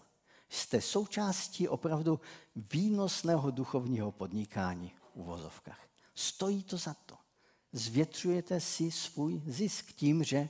Jste 0.50 0.82
součástí 0.82 1.68
opravdu 1.68 2.20
výnosného 2.56 3.52
duchovního 3.52 4.12
podnikání 4.12 4.92
v 5.16 5.24
vozovkách. 5.24 5.88
Stojí 6.16 6.64
to 6.64 6.78
za 6.78 6.94
to. 7.06 7.18
Zvětřujete 7.74 8.60
si 8.60 8.92
svůj 8.92 9.42
zisk 9.46 9.94
tím, 9.94 10.24
že 10.24 10.50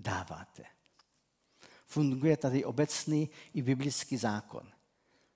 dáváte. 0.00 0.64
Funguje 1.86 2.36
tady 2.36 2.64
obecný 2.64 3.30
i 3.54 3.62
biblický 3.62 4.16
zákon. 4.16 4.72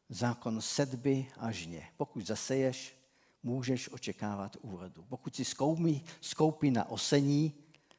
Zákon 0.09 0.61
sedby 0.61 1.27
a 1.37 1.51
žně. 1.51 1.89
Pokud 1.97 2.27
zaseješ, 2.27 2.97
můžeš 3.43 3.93
očekávat 3.93 4.57
úrodu. 4.61 5.05
Pokud 5.09 5.37
si 5.37 5.45
skoupí, 5.45 6.05
skoupí 6.21 6.71
na 6.71 6.89
osení, 6.89 7.53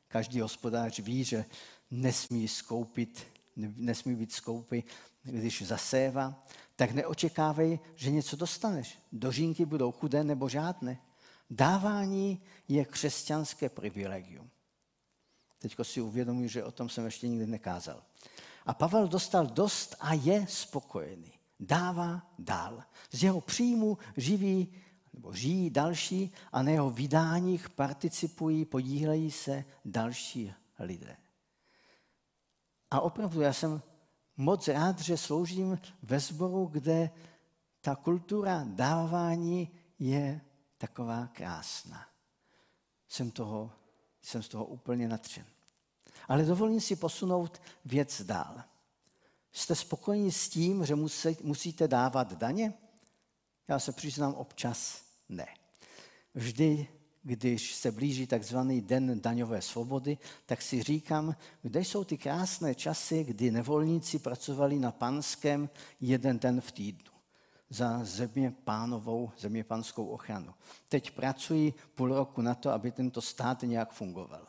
každý 0.07 0.41
hospodář 0.41 0.99
ví, 0.99 1.23
že 1.23 1.45
nesmí 1.91 2.47
skoupit 2.47 3.35
nesmí 3.55 4.15
být 4.15 4.31
skoupy, 4.31 4.83
když 5.23 5.61
zasévá, 5.61 6.45
tak 6.75 6.91
neočekávej, 6.91 7.79
že 7.95 8.11
něco 8.11 8.35
dostaneš. 8.35 8.99
Dožínky 9.11 9.65
budou 9.65 9.91
chudé 9.91 10.23
nebo 10.23 10.49
žádné. 10.49 11.01
Dávání 11.49 12.41
je 12.67 12.85
křesťanské 12.85 13.69
privilegium. 13.69 14.49
Teď 15.59 15.75
si 15.81 16.01
uvědomuji, 16.01 16.49
že 16.49 16.63
o 16.63 16.71
tom 16.71 16.89
jsem 16.89 17.05
ještě 17.05 17.27
nikdy 17.27 17.47
nekázal. 17.47 18.03
A 18.65 18.73
Pavel 18.73 19.07
dostal 19.07 19.47
dost 19.47 19.95
a 19.99 20.13
je 20.13 20.47
spokojený. 20.49 21.31
Dává 21.59 22.31
dál. 22.39 22.83
Z 23.11 23.23
jeho 23.23 23.41
příjmu 23.41 23.97
živí 24.17 24.73
nebo 25.13 25.33
žijí 25.33 25.69
další 25.69 26.33
a 26.51 26.61
na 26.61 26.71
jeho 26.71 26.89
vydáních 26.89 27.69
participují, 27.69 28.65
podílejí 28.65 29.31
se 29.31 29.65
další 29.85 30.53
lidé. 30.79 31.17
A 32.91 33.01
opravdu 33.01 33.41
já 33.41 33.53
jsem 33.53 33.81
moc 34.37 34.67
rád, 34.67 34.99
že 34.99 35.17
sloužím 35.17 35.79
ve 36.03 36.19
sboru, 36.19 36.65
kde 36.65 37.09
ta 37.81 37.95
kultura 37.95 38.63
dávání 38.67 39.69
je 39.99 40.41
taková 40.77 41.27
krásná. 41.27 42.07
Jsem, 43.07 43.31
toho, 43.31 43.71
jsem 44.25 44.43
z 44.43 44.47
toho 44.47 44.65
úplně 44.65 45.07
natřen. 45.07 45.45
Ale 46.27 46.45
dovolím 46.45 46.81
si 46.81 46.95
posunout 46.95 47.61
věc 47.85 48.21
dál. 48.21 48.63
Jste 49.51 49.75
spokojeni 49.75 50.31
s 50.31 50.49
tím, 50.49 50.85
že 50.85 50.95
musíte 51.43 51.87
dávat 51.87 52.33
daně? 52.33 52.73
Já 53.67 53.79
se 53.79 53.91
přiznám 53.91 54.33
občas 54.33 55.01
ne. 55.29 55.47
Vždy, 56.33 56.87
když 57.23 57.75
se 57.75 57.91
blíží 57.91 58.27
takzvaný 58.27 58.81
den 58.81 59.21
daňové 59.21 59.61
svobody, 59.61 60.17
tak 60.45 60.61
si 60.61 60.83
říkám, 60.83 61.35
kde 61.61 61.79
jsou 61.79 62.03
ty 62.03 62.17
krásné 62.17 62.75
časy, 62.75 63.23
kdy 63.23 63.51
nevolníci 63.51 64.19
pracovali 64.19 64.79
na 64.79 64.91
panském 64.91 65.69
jeden 66.01 66.39
den 66.39 66.61
v 66.61 66.71
týdnu 66.71 67.14
za 67.69 68.03
země 68.03 68.53
pánovou, 68.63 69.31
země 69.37 69.63
panskou 69.63 70.05
ochranu. 70.05 70.53
Teď 70.89 71.11
pracují 71.11 71.73
půl 71.95 72.15
roku 72.15 72.41
na 72.41 72.55
to, 72.55 72.71
aby 72.71 72.91
tento 72.91 73.21
stát 73.21 73.61
nějak 73.61 73.91
fungoval. 73.91 74.47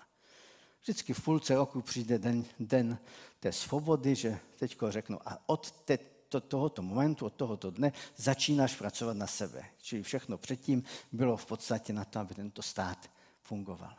Vždycky 0.83 1.13
v 1.13 1.25
půlce 1.25 1.55
roku 1.55 1.83
přijde 1.83 2.19
den, 2.19 2.45
den 2.61 2.99
té 3.41 3.53
svobody, 3.53 4.15
že 4.15 4.39
teď 4.59 4.79
řeknu, 4.89 5.19
a 5.29 5.39
od 5.47 5.71
té, 5.71 5.99
to, 6.29 6.41
tohoto 6.41 6.83
momentu, 6.83 7.27
od 7.27 7.33
tohoto 7.33 7.71
dne 7.71 7.93
začínáš 8.17 8.77
pracovat 8.77 9.17
na 9.17 9.27
sebe. 9.27 9.65
Čili 9.79 10.03
všechno 10.03 10.39
předtím 10.39 10.85
bylo 11.13 11.37
v 11.37 11.47
podstatě 11.47 11.93
na 11.93 12.05
to, 12.05 12.19
aby 12.19 12.35
tento 12.35 12.63
stát 12.63 13.11
fungoval. 13.41 13.95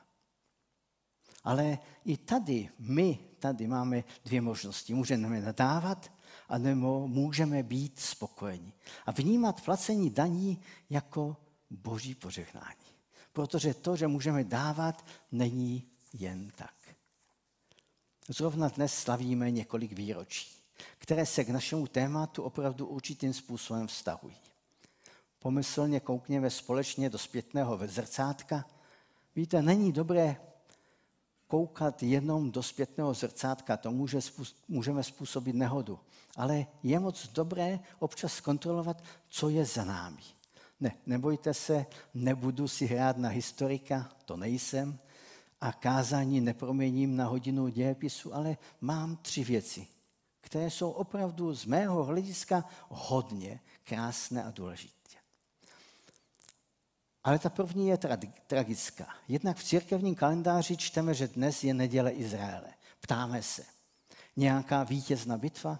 Ale 1.44 1.80
i 2.06 2.18
tady, 2.18 2.70
my 2.80 3.20
tady 3.40 3.68
máme 3.68 4.04
dvě 4.26 4.42
možnosti. 4.42 4.94
Můžeme 4.94 5.42
nadávat, 5.42 6.12
anebo 6.50 7.08
můžeme 7.08 7.64
být 7.64 8.00
spokojeni. 8.00 8.74
A 9.06 9.12
vnímat 9.12 9.62
placení 9.62 10.10
daní 10.10 10.62
jako 10.90 11.38
boží 11.70 12.16
požehnání. 12.16 12.88
Protože 13.34 13.74
to, 13.74 13.96
že 13.96 14.08
můžeme 14.08 14.44
dávat, 14.44 15.06
není 15.32 15.84
jen 16.14 16.52
tak. 16.56 16.74
Zrovna 18.30 18.68
dnes 18.68 18.94
slavíme 18.94 19.52
několik 19.52 19.92
výročí, 19.92 20.48
které 20.98 21.26
se 21.26 21.46
k 21.46 21.50
našemu 21.50 21.88
tématu 21.88 22.44
opravdu 22.44 22.88
určitým 22.88 23.34
způsobem 23.34 23.88
vztahují. 23.88 24.36
Pomyslně 25.40 26.00
koukněme 26.00 26.50
společně 26.50 27.10
do 27.10 27.18
zpětného 27.18 27.80
zrcátka. 27.86 28.66
Víte, 29.36 29.62
není 29.62 29.92
dobré 29.92 30.38
koukat 31.48 32.04
jenom 32.04 32.52
do 32.52 32.64
zpětného 32.64 33.14
zrcátka, 33.14 33.78
to 33.78 33.92
může, 33.92 34.20
můžeme 34.68 35.04
způsobit 35.04 35.56
nehodu. 35.56 36.00
Ale 36.36 36.66
je 36.84 37.00
moc 37.00 37.28
dobré 37.28 37.80
občas 38.00 38.34
zkontrolovat, 38.34 39.04
co 39.30 39.50
je 39.50 39.66
za 39.66 39.86
námi. 39.86 40.22
Ne, 40.80 40.92
nebojte 41.06 41.54
se, 41.54 41.86
nebudu 42.14 42.68
si 42.68 42.86
hrát 42.86 43.18
na 43.18 43.30
historika, 43.30 44.10
to 44.26 44.38
nejsem, 44.38 45.00
a 45.62 45.72
kázání 45.74 46.42
neproměním 46.42 47.16
na 47.16 47.28
hodinu 47.28 47.68
dějepisu, 47.68 48.36
ale 48.36 48.58
mám 48.82 49.16
tři 49.16 49.44
věci, 49.44 49.88
které 50.42 50.70
jsou 50.72 50.92
opravdu 50.92 51.54
z 51.56 51.66
mého 51.66 52.04
hlediska 52.04 52.66
hodně 52.90 53.60
krásné 53.84 54.44
a 54.44 54.52
důležité. 54.52 54.97
Ale 57.28 57.40
ta 57.40 57.50
první 57.50 57.88
je 57.88 57.98
tragická. 58.48 59.08
Jednak 59.28 59.58
v 59.58 59.64
církevním 59.64 60.16
kalendáři 60.16 60.78
čteme, 60.78 61.14
že 61.14 61.28
dnes 61.28 61.64
je 61.64 61.74
neděle 61.74 62.12
Izraele. 62.12 62.74
Ptáme 63.00 63.44
se, 63.44 63.64
nějaká 64.36 64.84
vítězná 64.84 65.38
bitva? 65.38 65.80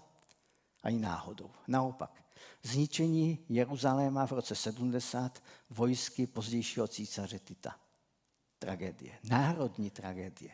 Ani 0.82 0.98
náhodou. 0.98 1.50
Naopak, 1.68 2.24
zničení 2.62 3.38
Jeruzaléma 3.48 4.26
v 4.26 4.32
roce 4.32 4.54
70 4.54 5.42
vojsky 5.70 6.26
pozdějšího 6.26 6.88
císaře 6.88 7.38
Tita 7.38 7.76
tragédie, 8.58 9.12
národní 9.24 9.90
tragédie. 9.90 10.50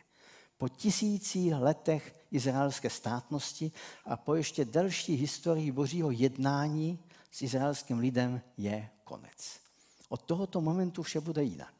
Po 0.57 0.69
tisících 0.69 1.53
letech 1.53 2.15
izraelské 2.31 2.89
státnosti 2.89 3.71
a 4.05 4.17
po 4.17 4.35
ještě 4.35 4.65
delší 4.65 5.15
historii 5.15 5.71
božího 5.71 6.11
jednání 6.11 6.99
s 7.31 7.41
izraelským 7.41 7.99
lidem 7.99 8.41
je 8.57 8.89
konec. 9.03 9.64
Od 10.09 10.21
tohoto 10.21 10.61
momentu 10.61 11.03
vše 11.03 11.21
bude 11.21 11.43
jinak. 11.43 11.73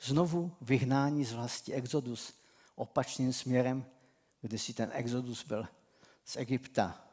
Znovu 0.00 0.52
vyhnání 0.60 1.24
z 1.24 1.32
vlasti 1.32 1.72
exodus 1.72 2.34
opačným 2.74 3.32
směrem, 3.32 3.84
kde 4.40 4.58
si 4.58 4.72
ten 4.74 4.90
exodus 4.92 5.44
byl 5.44 5.68
z 6.24 6.36
Egypta 6.36 7.04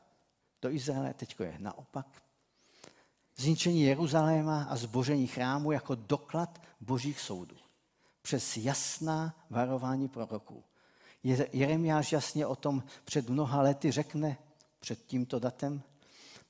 do 0.62 0.70
Izraele, 0.70 1.14
teď 1.14 1.36
je 1.40 1.56
naopak. 1.60 2.24
Zničení 3.36 3.82
Jeruzaléma 3.82 4.64
a 4.64 4.76
zbožení 4.76 5.28
chrámu 5.28 5.72
jako 5.72 5.96
doklad 5.96 6.62
božích 6.82 7.20
soudů 7.20 7.56
přes 8.22 8.58
jasná 8.58 9.36
varování 9.50 10.08
proroků. 10.08 10.64
Jeremiáš 11.54 12.12
jasně 12.12 12.46
o 12.46 12.56
tom 12.56 12.84
před 13.04 13.30
mnoha 13.30 13.62
lety 13.62 13.92
řekne, 13.92 14.38
před 14.80 15.06
tímto 15.06 15.40
datem, 15.40 15.82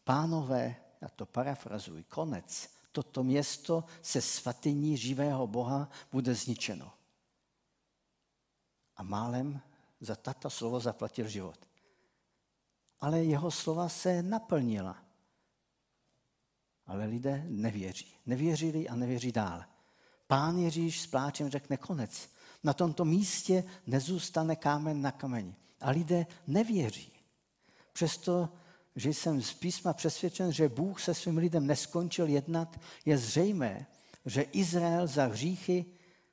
pánové, 0.04 0.76
já 1.02 1.08
to 1.10 1.26
parafrazuji, 1.26 2.04
konec, 2.04 2.70
toto 3.00 3.24
město 3.24 3.84
se 4.02 4.22
svatyní 4.22 4.98
živého 4.98 5.48
Boha 5.48 5.90
bude 6.12 6.36
zničeno. 6.36 6.92
A 8.96 9.04
málem 9.04 9.62
za 10.02 10.16
tato 10.16 10.50
slovo 10.50 10.80
zaplatil 10.80 11.28
život. 11.28 11.60
Ale 13.00 13.24
jeho 13.24 13.52
slova 13.52 13.90
se 13.90 14.24
naplnila. 14.24 14.98
Ale 16.86 17.06
lidé 17.06 17.46
nevěří. 17.48 18.14
Nevěřili 18.26 18.90
a 18.90 18.96
nevěří 18.96 19.32
dále. 19.32 19.66
Pán 20.28 20.58
Ježíš 20.58 21.02
s 21.02 21.08
pláčem 21.08 21.50
řekne 21.50 21.78
konec. 21.78 22.30
Na 22.64 22.74
tomto 22.74 23.06
místě 23.06 23.64
nezůstane 23.88 24.56
kámen 24.56 25.02
na 25.02 25.12
kameni. 25.12 25.56
A 25.82 25.90
lidé 25.90 26.28
nevěří. 26.48 27.12
Přesto, 27.94 28.50
že 28.96 29.10
jsem 29.10 29.42
z 29.42 29.54
písma 29.54 29.94
přesvědčen, 29.94 30.52
že 30.52 30.70
Bůh 30.70 31.02
se 31.02 31.14
svým 31.14 31.38
lidem 31.38 31.68
neskončil 31.68 32.28
jednat, 32.28 32.80
je 33.06 33.18
zřejmé, 33.18 33.88
že 34.26 34.42
Izrael 34.42 35.08
za 35.08 35.26
hříchy 35.26 35.86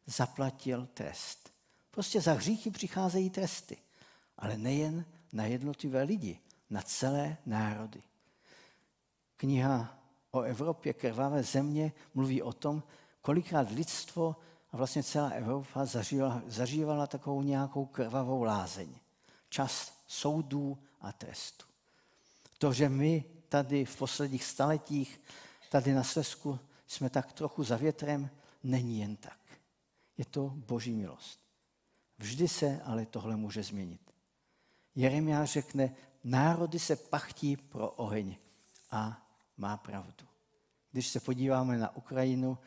zaplatil 0.07 0.89
trest. 0.95 1.51
Prostě 1.91 2.21
za 2.21 2.33
hříchy 2.33 2.71
přicházejí 2.71 3.31
tresty. 3.31 3.77
Ale 4.39 4.57
nejen 4.57 5.05
na 5.33 5.47
jednotlivé 5.47 6.03
lidi, 6.03 6.39
na 6.71 6.83
celé 6.83 7.37
národy. 7.47 8.03
Kniha 9.37 9.99
o 10.31 10.41
Evropě 10.41 10.93
krvavé 10.93 11.43
země 11.43 11.93
mluví 12.15 12.43
o 12.43 12.53
tom, 12.53 12.83
kolikrát 13.23 13.71
lidstvo 13.71 14.37
a 14.73 14.77
vlastně 14.77 15.03
celá 15.03 15.29
Evropa 15.29 15.85
zažívala, 15.85 16.43
zažívala 16.47 17.07
takovou 17.07 17.43
nějakou 17.43 17.87
krvavou 17.87 18.43
lázeň. 18.43 18.89
Čas 19.49 19.93
soudů 20.07 20.79
a 21.01 21.13
trestů. 21.13 21.67
To, 22.59 22.73
že 22.73 22.89
my 22.89 23.25
tady 23.49 23.85
v 23.85 23.97
posledních 23.97 24.45
staletích, 24.45 25.21
tady 25.71 25.95
na 25.95 26.03
Slesku, 26.03 26.59
jsme 26.87 27.11
tak 27.11 27.33
trochu 27.33 27.65
za 27.65 27.77
větrem, 27.77 28.31
není 28.63 28.99
jen 28.99 29.17
tak. 29.17 29.39
Je 30.19 30.25
to 30.25 30.53
boží 30.55 30.93
milost. 30.93 31.41
Vždy 32.19 32.49
se 32.49 32.81
ale 32.85 33.07
tohle 33.07 33.37
může 33.37 33.63
změnit. 33.63 34.01
Jeremiáš 34.95 35.53
řekne, 35.53 35.95
národy 36.25 36.79
se 36.79 36.97
pachtí 36.97 37.57
pro 37.57 37.91
oheň 37.91 38.37
a 38.91 39.27
má 39.57 39.77
pravdu. 39.77 40.27
Když 40.93 41.09
se 41.09 41.21
podíváme 41.21 41.79
na 41.79 41.97
Ukrajinu, 41.97 42.59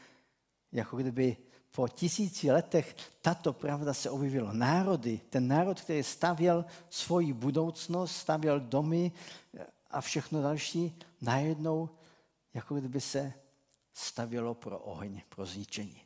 jako 0.71 0.97
kdyby 0.97 1.37
po 1.75 1.87
tisíci 1.87 2.51
letech 2.51 2.95
tato 3.21 3.53
pravda 3.53 3.93
se 3.93 4.09
objevila. 4.09 4.53
Národy, 4.53 5.21
ten 5.29 5.47
národ, 5.47 5.81
který 5.81 6.03
stavěl 6.03 6.65
svoji 6.89 7.33
budoucnost, 7.33 8.15
stavěl 8.15 8.59
domy 8.59 9.11
a 9.89 10.01
všechno 10.01 10.41
další, 10.41 10.99
najednou 11.21 11.89
jako 12.53 12.75
kdyby 12.75 13.01
se 13.01 13.33
stavělo 13.93 14.53
pro 14.53 14.79
oheň, 14.79 15.21
pro 15.29 15.45
zničení. 15.45 16.01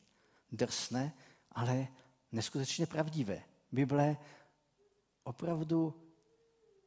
Drsné, 0.51 1.13
ale 1.51 1.87
neskutečně 2.31 2.85
pravdivé. 2.85 3.43
Bible 3.71 4.17
opravdu 5.23 5.93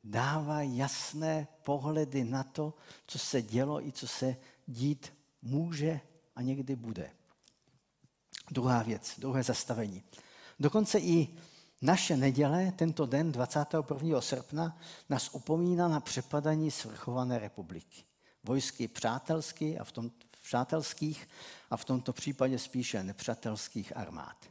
dává 0.05 0.63
jasné 0.63 1.49
pohledy 1.63 2.25
na 2.25 2.43
to, 2.43 2.75
co 3.07 3.19
se 3.19 3.43
dělo 3.43 3.87
i 3.87 3.93
co 3.93 4.09
se 4.09 4.37
dít 4.67 5.13
může 5.43 6.01
a 6.37 6.43
někdy 6.43 6.77
bude. 6.77 7.11
Druhá 8.51 8.83
věc, 8.83 9.15
druhé 9.19 9.43
zastavení. 9.43 10.03
Dokonce 10.61 10.99
i 10.99 11.37
naše 11.83 12.17
neděle, 12.17 12.73
tento 12.77 13.07
den 13.07 13.33
21. 13.33 14.21
srpna, 14.21 14.79
nás 15.09 15.31
upomíná 15.33 15.89
na 15.89 16.01
přepadání 16.01 16.71
svrchované 16.71 17.39
republiky. 17.39 18.05
Vojsky 18.45 18.89
přátelský 18.89 19.79
a 19.79 19.85
v 19.85 19.93
tom, 19.93 20.11
přátelských 20.43 21.29
a 21.71 21.77
v 21.77 21.85
tomto 21.85 22.13
případě 22.13 22.59
spíše 22.59 23.03
nepřátelských 23.03 23.97
armád. 23.97 24.47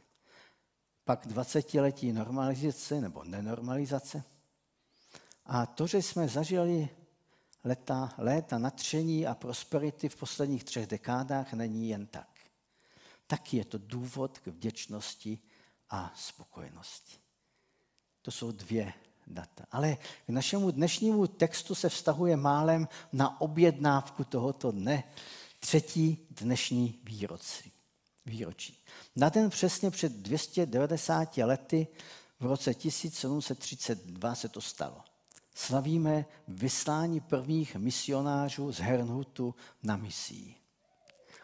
Pak 1.04 1.26
20-letí 1.26 2.12
normalizace 2.12 3.00
nebo 3.00 3.24
nenormalizace. 3.24 4.22
A 5.46 5.66
to, 5.66 5.86
že 5.86 5.98
jsme 5.98 6.28
zažili 6.28 6.88
leta, 7.64 8.14
léta 8.18 8.58
natření 8.58 9.26
a 9.26 9.34
prosperity 9.34 10.08
v 10.08 10.16
posledních 10.16 10.64
třech 10.64 10.86
dekádách, 10.86 11.52
není 11.52 11.88
jen 11.88 12.06
tak. 12.06 12.28
Taky 13.26 13.56
je 13.56 13.64
to 13.64 13.78
důvod 13.78 14.38
k 14.38 14.46
vděčnosti 14.46 15.38
a 15.90 16.12
spokojenosti. 16.16 17.16
To 18.22 18.30
jsou 18.30 18.52
dvě 18.52 18.92
data. 19.26 19.64
Ale 19.72 19.96
k 20.26 20.28
našemu 20.28 20.70
dnešnímu 20.70 21.26
textu 21.26 21.74
se 21.74 21.88
vztahuje 21.88 22.36
málem 22.36 22.88
na 23.12 23.40
objednávku 23.40 24.24
tohoto 24.24 24.70
dne, 24.70 25.04
třetí 25.60 26.26
dnešní 26.30 27.00
výročí. 27.04 27.72
výročí. 28.26 28.84
Na 29.16 29.28
den 29.28 29.50
přesně 29.50 29.90
před 29.90 30.12
290 30.12 31.36
lety 31.36 31.86
v 32.40 32.46
roce 32.46 32.74
1732 32.74 34.34
se 34.34 34.48
to 34.48 34.60
stalo. 34.60 35.00
Slavíme 35.54 36.24
vyslání 36.48 37.20
prvních 37.20 37.76
misionářů 37.76 38.72
z 38.72 38.78
Hernhutu 38.78 39.54
na 39.82 39.96
misii 39.96 40.55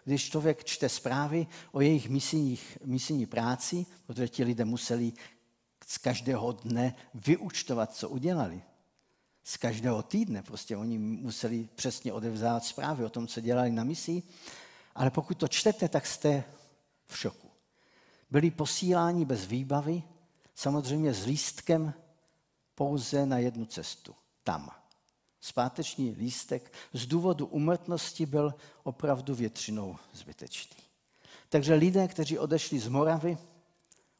když 0.04 0.30
člověk 0.30 0.64
čte 0.64 0.88
zprávy 0.88 1.46
o 1.72 1.80
jejich 1.80 2.08
misijních, 2.08 2.78
misijní 2.84 3.26
práci, 3.26 3.86
protože 4.06 4.28
ti 4.28 4.44
lidé 4.44 4.64
museli 4.64 5.12
z 5.86 5.98
každého 5.98 6.52
dne 6.52 6.94
vyučtovat, 7.14 7.94
co 7.94 8.08
udělali. 8.08 8.62
Z 9.44 9.56
každého 9.56 10.02
týdne 10.02 10.42
prostě 10.42 10.76
oni 10.76 10.98
museli 10.98 11.68
přesně 11.74 12.12
odevzát 12.12 12.64
zprávy 12.64 13.04
o 13.04 13.10
tom, 13.10 13.26
co 13.26 13.40
dělali 13.40 13.70
na 13.70 13.84
misii. 13.84 14.22
Ale 14.94 15.10
pokud 15.10 15.38
to 15.38 15.48
čtete, 15.48 15.88
tak 15.88 16.06
jste 16.06 16.44
v 17.06 17.18
šoku. 17.18 17.50
Byli 18.30 18.50
posíláni 18.50 19.24
bez 19.24 19.46
výbavy, 19.46 20.02
samozřejmě 20.54 21.14
s 21.14 21.24
lístkem 21.24 21.94
pouze 22.74 23.26
na 23.26 23.38
jednu 23.38 23.64
cestu. 23.64 24.14
Tam 24.42 24.81
zpáteční 25.42 26.10
lístek 26.10 26.72
z 26.92 27.06
důvodu 27.06 27.46
umrtnosti 27.46 28.26
byl 28.26 28.54
opravdu 28.82 29.34
většinou 29.34 29.96
zbytečný. 30.12 30.76
Takže 31.48 31.74
lidé, 31.74 32.08
kteří 32.08 32.38
odešli 32.38 32.78
z 32.78 32.88
Moravy, 32.88 33.38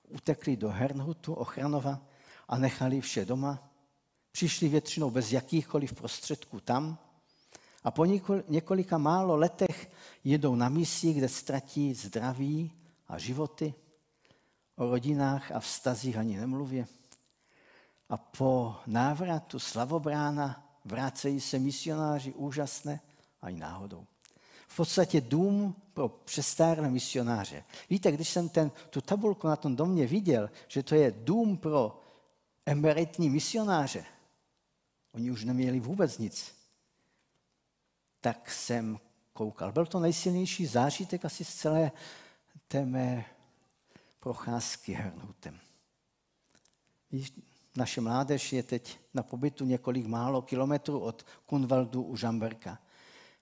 utekli 0.09 0.57
do 0.57 0.69
Hernhutu, 0.69 1.35
Ochranova 1.35 2.01
a 2.49 2.59
nechali 2.59 3.01
vše 3.01 3.25
doma, 3.25 3.69
přišli 4.33 4.69
většinou 4.69 5.11
bez 5.11 5.33
jakýchkoliv 5.33 5.93
prostředků 5.93 6.61
tam 6.61 6.99
a 7.85 7.91
po 7.91 8.05
několika 8.49 8.99
málo 8.99 9.37
letech 9.37 9.91
jedou 10.25 10.55
na 10.55 10.69
misi, 10.69 11.13
kde 11.13 11.29
ztratí 11.29 11.95
zdraví 11.95 12.73
a 13.09 13.19
životy, 13.19 13.75
o 14.77 14.91
rodinách 14.91 15.53
a 15.53 15.61
vztazích 15.61 16.17
ani 16.17 16.37
nemluvě. 16.37 16.87
A 18.09 18.17
po 18.17 18.77
návratu 18.87 19.59
slavobrána 19.59 20.72
vracejí 20.85 21.41
se 21.41 21.59
misionáři 21.59 22.33
úžasné 22.33 23.01
a 23.43 23.49
i 23.49 23.57
náhodou. 23.57 24.07
V 24.69 24.77
podstatě 24.77 25.21
dům 25.21 25.77
pro 25.95 26.09
přestárlé 26.09 26.91
misionáře. 26.91 27.65
Víte, 27.91 28.13
když 28.13 28.29
jsem 28.29 28.49
ten, 28.49 28.71
tu 28.91 29.01
tabulku 29.01 29.47
na 29.49 29.57
tom 29.57 29.77
domě 29.77 30.07
viděl, 30.07 30.51
že 30.69 30.83
to 30.83 30.95
je 30.95 31.11
dům 31.11 31.57
pro 31.57 32.01
emeritní 32.67 33.31
misionáře, 33.31 34.05
oni 35.13 35.31
už 35.31 35.45
neměli 35.45 35.81
vůbec 35.81 36.19
nic, 36.19 36.55
tak 38.21 38.51
jsem 38.51 38.99
koukal. 39.33 39.73
Byl 39.73 39.87
to 39.87 40.01
nejsilnější 40.01 40.67
zážitek 40.67 41.25
asi 41.25 41.45
z 41.45 41.55
celé 41.55 41.93
té 42.69 42.85
mé 42.85 43.25
procházky 44.21 44.93
hrnutem. 44.93 45.61
Naše 47.77 48.01
mládež 48.01 48.53
je 48.53 48.63
teď 48.63 48.99
na 49.15 49.23
pobytu 49.23 49.65
několik 49.65 50.07
málo 50.07 50.43
kilometrů 50.43 51.01
od 51.01 51.27
Kunvaldu 51.47 52.03
u 52.03 52.17
Žamberka. 52.17 52.79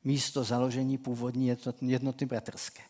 Místo 0.05 0.45
založení 0.45 0.99
původní 0.99 1.57
jednoty 1.81 2.27
bratrské. 2.27 2.83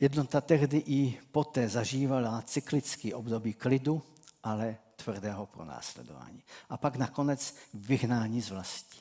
Jednota 0.00 0.40
tehdy 0.40 0.82
i 0.86 1.20
poté 1.32 1.68
zažívala 1.68 2.42
cyklický 2.42 3.14
období 3.14 3.52
klidu, 3.52 4.02
ale 4.42 4.76
tvrdého 4.96 5.46
pronásledování. 5.46 6.42
A 6.68 6.76
pak 6.76 6.96
nakonec 6.96 7.54
vyhnání 7.74 8.42
z 8.42 8.50
vlasti. 8.50 8.98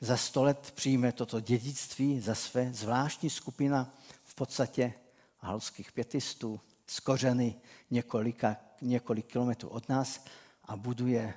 Za 0.00 0.16
sto 0.16 0.42
let 0.42 0.72
přijme 0.74 1.12
toto 1.12 1.40
dědictví 1.40 2.20
za 2.20 2.34
své 2.34 2.72
zvláštní 2.72 3.30
skupina 3.30 3.94
v 4.24 4.34
podstatě 4.34 4.94
halských 5.38 5.92
pětistů 5.92 6.60
z 6.86 7.00
kořeny 7.00 7.54
několika, 7.90 8.56
několik 8.82 9.26
kilometrů 9.26 9.68
od 9.68 9.88
nás 9.88 10.24
a 10.64 10.76
buduje 10.76 11.34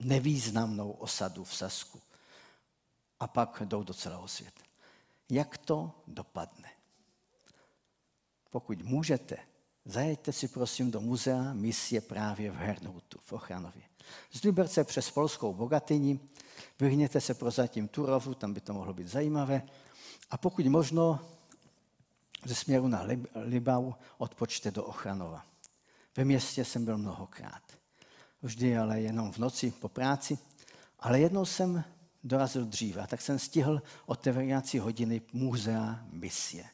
nevýznamnou 0.00 0.90
osadu 0.90 1.44
v 1.44 1.54
Sasku. 1.54 2.00
A 3.20 3.26
pak 3.26 3.62
jdou 3.64 3.82
do 3.82 3.94
celého 3.94 4.28
světa. 4.28 4.62
Jak 5.30 5.58
to 5.58 5.92
dopadne? 6.06 6.68
Pokud 8.50 8.82
můžete, 8.82 9.36
zajeďte 9.84 10.32
si 10.32 10.48
prosím 10.48 10.90
do 10.90 11.00
muzea 11.00 11.52
misie 11.52 12.00
právě 12.00 12.50
v 12.50 12.54
Hernhutu, 12.54 13.20
v 13.24 13.32
Ochranově. 13.32 13.82
Z 14.32 14.42
Liberce 14.42 14.84
přes 14.84 15.10
Polskou 15.10 15.54
Bogatyni 15.54 16.20
vyhněte 16.80 17.20
se 17.20 17.34
prozatím 17.34 17.88
Turovu, 17.88 18.34
tam 18.34 18.54
by 18.54 18.60
to 18.60 18.72
mohlo 18.72 18.94
být 18.94 19.08
zajímavé. 19.08 19.62
A 20.30 20.36
pokud 20.36 20.66
možno 20.66 21.20
ze 22.44 22.54
směru 22.54 22.88
na 22.88 23.02
Libau 23.34 23.92
odpočte 24.18 24.70
do 24.70 24.84
Ochranova. 24.84 25.46
Ve 26.16 26.24
městě 26.24 26.64
jsem 26.64 26.84
byl 26.84 26.98
mnohokrát 26.98 27.69
vždy 28.42 28.76
ale 28.76 29.00
jenom 29.00 29.32
v 29.32 29.38
noci 29.38 29.70
po 29.70 29.88
práci. 29.88 30.38
Ale 30.98 31.20
jednou 31.20 31.44
jsem 31.44 31.84
dorazil 32.24 32.64
dříve, 32.64 33.06
tak 33.06 33.20
jsem 33.20 33.38
stihl 33.38 33.82
otevírací 34.06 34.78
hodiny 34.78 35.22
muzea 35.32 36.06
misie. 36.12 36.64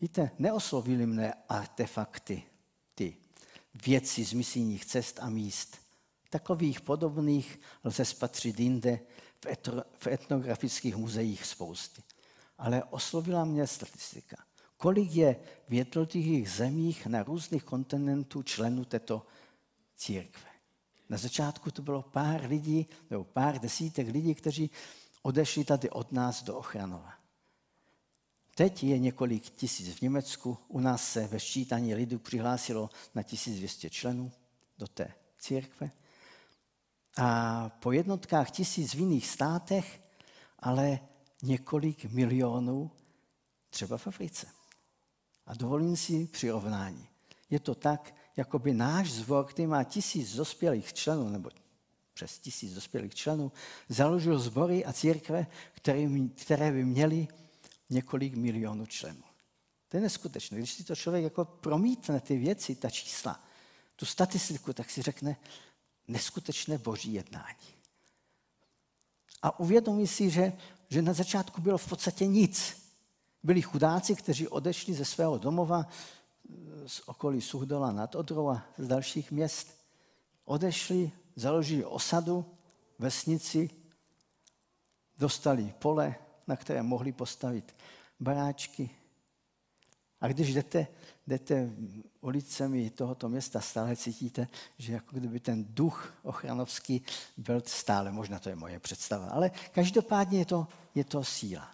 Víte, 0.00 0.30
neoslovili 0.38 1.06
mne 1.06 1.34
artefakty, 1.48 2.42
ty 2.94 3.16
věci 3.86 4.24
z 4.24 4.32
misijních 4.32 4.84
cest 4.84 5.18
a 5.20 5.28
míst. 5.30 5.78
Takových 6.30 6.80
podobných 6.80 7.60
lze 7.84 8.04
spatřit 8.04 8.60
jinde 8.60 9.00
v, 9.44 9.46
etro, 9.46 9.82
v 9.98 10.06
etnografických 10.06 10.96
muzeích 10.96 11.44
spousty. 11.46 12.02
Ale 12.58 12.84
oslovila 12.84 13.44
mě 13.44 13.66
statistika. 13.66 14.36
Kolik 14.76 15.12
je 15.12 15.36
v 15.68 15.74
jednotlivých 15.74 16.50
zemích 16.50 17.06
na 17.06 17.22
různých 17.22 17.64
kontinentů 17.64 18.42
členů 18.42 18.84
této 18.84 19.26
církve. 20.00 20.50
Na 21.08 21.18
začátku 21.18 21.70
to 21.70 21.82
bylo 21.82 22.02
pár 22.02 22.44
lidí, 22.46 22.86
nebo 23.10 23.24
pár 23.24 23.58
desítek 23.58 24.08
lidí, 24.08 24.34
kteří 24.34 24.70
odešli 25.22 25.64
tady 25.64 25.90
od 25.90 26.12
nás 26.12 26.42
do 26.42 26.56
Ochranova. 26.56 27.14
Teď 28.54 28.84
je 28.84 28.98
několik 28.98 29.50
tisíc 29.50 29.94
v 29.94 30.02
Německu, 30.02 30.58
u 30.68 30.80
nás 30.80 31.12
se 31.12 31.26
ve 31.26 31.40
ščítání 31.40 31.94
lidu 31.94 32.18
přihlásilo 32.18 32.90
na 33.14 33.22
1200 33.22 33.90
členů 33.90 34.32
do 34.78 34.86
té 34.86 35.14
církve. 35.38 35.90
A 37.16 37.68
po 37.68 37.92
jednotkách 37.92 38.50
tisíc 38.50 38.94
v 38.94 38.98
jiných 38.98 39.26
státech, 39.26 40.00
ale 40.58 41.00
několik 41.42 42.04
milionů 42.04 42.90
třeba 43.70 43.98
v 43.98 44.06
Africe. 44.06 44.46
A 45.46 45.54
dovolím 45.54 45.96
si 45.96 46.26
přirovnání. 46.26 47.08
Je 47.50 47.60
to 47.60 47.74
tak, 47.74 48.14
jako 48.40 48.58
by 48.58 48.74
náš 48.74 49.12
zvor, 49.12 49.44
který 49.44 49.66
má 49.66 49.84
tisíc 49.84 50.36
dospělých 50.36 50.92
členů, 50.92 51.28
nebo 51.28 51.50
přes 52.14 52.38
tisíc 52.38 52.74
dospělých 52.74 53.14
členů, 53.14 53.52
založil 53.88 54.38
sbory 54.38 54.84
a 54.84 54.92
církve, 54.92 55.46
které, 55.72 56.08
které 56.34 56.72
by 56.72 56.84
měly 56.84 57.28
několik 57.90 58.34
milionů 58.34 58.86
členů. 58.86 59.22
To 59.88 59.96
je 59.96 60.00
neskutečné. 60.00 60.58
Když 60.58 60.72
si 60.72 60.84
to 60.84 60.96
člověk 60.96 61.24
jako 61.24 61.44
promítne 61.44 62.20
ty 62.20 62.36
věci, 62.36 62.74
ta 62.74 62.90
čísla, 62.90 63.44
tu 63.96 64.06
statistiku, 64.06 64.72
tak 64.72 64.90
si 64.90 65.02
řekne 65.02 65.36
neskutečné 66.08 66.78
boží 66.78 67.12
jednání. 67.12 67.68
A 69.42 69.60
uvědomí 69.60 70.06
si, 70.06 70.30
že, 70.30 70.52
že 70.88 71.02
na 71.02 71.12
začátku 71.12 71.60
bylo 71.60 71.78
v 71.78 71.88
podstatě 71.88 72.26
nic. 72.26 72.76
Byli 73.42 73.62
chudáci, 73.62 74.14
kteří 74.16 74.48
odešli 74.48 74.94
ze 74.94 75.04
svého 75.04 75.38
domova, 75.38 75.86
z 76.86 77.02
okolí 77.06 77.40
Suhdola 77.40 77.92
nad 77.92 78.14
Odrou 78.14 78.48
a 78.48 78.62
z 78.78 78.88
dalších 78.88 79.32
měst 79.32 79.80
odešli 80.44 81.12
založili 81.36 81.84
osadu, 81.84 82.44
vesnici, 82.98 83.70
dostali 85.18 85.74
pole, 85.78 86.14
na 86.46 86.56
které 86.56 86.82
mohli 86.82 87.12
postavit 87.12 87.76
baráčky. 88.20 88.90
A 90.20 90.28
když 90.28 90.54
jdete, 90.54 90.86
jdete 91.26 91.70
ulicemi 92.20 92.90
tohoto 92.90 93.28
města, 93.28 93.60
stále 93.60 93.96
cítíte, 93.96 94.48
že 94.78 94.92
jako 94.92 95.16
kdyby 95.16 95.40
ten 95.40 95.66
duch 95.68 96.14
ochranovský 96.22 97.02
byl 97.36 97.62
stále, 97.66 98.12
možná 98.12 98.38
to 98.38 98.48
je 98.48 98.56
moje 98.56 98.80
představa, 98.80 99.26
ale 99.26 99.50
každopádně 99.72 100.38
je 100.38 100.44
to, 100.44 100.66
je 100.94 101.04
to 101.04 101.24
síla. 101.24 101.70